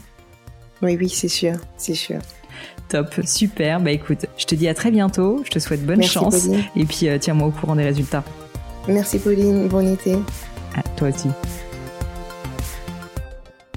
Oui, 0.82 0.98
oui, 1.00 1.10
c'est 1.10 1.28
sûr, 1.28 1.56
c'est 1.78 1.94
sûr. 1.94 2.20
Top, 2.90 3.14
super. 3.24 3.80
Bah 3.80 3.92
écoute, 3.92 4.26
je 4.38 4.46
te 4.46 4.56
dis 4.56 4.68
à 4.68 4.74
très 4.74 4.92
bientôt. 4.92 5.42
Je 5.46 5.50
te 5.50 5.60
souhaite 5.60 5.86
bonne 5.86 6.04
chance. 6.04 6.48
Et 6.76 6.86
puis 6.86 7.08
tiens-moi 7.20 7.48
au 7.48 7.52
courant 7.52 7.76
des 7.76 7.84
résultats. 7.84 8.24
Merci 8.88 9.20
Pauline, 9.20 9.68
bon 9.68 9.94
été. 9.94 10.16
À 10.76 10.84
toi 10.96 11.10
aussi. 11.10 11.30